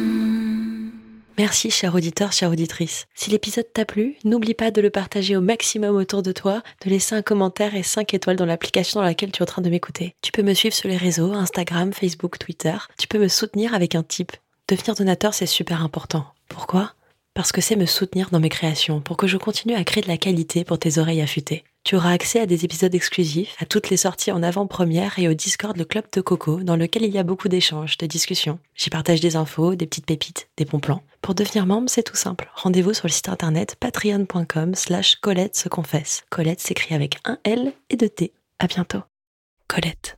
[1.40, 3.08] Merci, cher auditeur, chère auditrice.
[3.16, 6.92] Si l'épisode t'a plu, n'oublie pas de le partager au maximum autour de toi, de
[6.92, 9.70] laisser un commentaire et 5 étoiles dans l'application dans laquelle tu es en train de
[9.72, 10.14] m'écouter.
[10.22, 12.76] Tu peux me suivre sur les réseaux, Instagram, Facebook, Twitter.
[13.00, 14.32] Tu peux me soutenir avec un tip.
[14.68, 16.28] Devenir donateur, c'est super important.
[16.50, 16.94] Pourquoi?
[17.34, 20.10] Parce que c'est me soutenir dans mes créations, pour que je continue à créer de
[20.10, 21.64] la qualité pour tes oreilles affûtées.
[21.84, 25.34] Tu auras accès à des épisodes exclusifs, à toutes les sorties en avant-première et au
[25.34, 28.58] Discord le Club de Coco, dans lequel il y a beaucoup d'échanges, de discussions.
[28.74, 31.04] J'y partage des infos, des petites pépites, des bons plans.
[31.22, 32.50] Pour devenir membre, c'est tout simple.
[32.56, 36.24] Rendez-vous sur le site internet patreon.com slash Colette se confesse.
[36.30, 38.32] Colette s'écrit avec un L et deux T.
[38.60, 39.02] À bientôt.
[39.68, 40.18] Colette.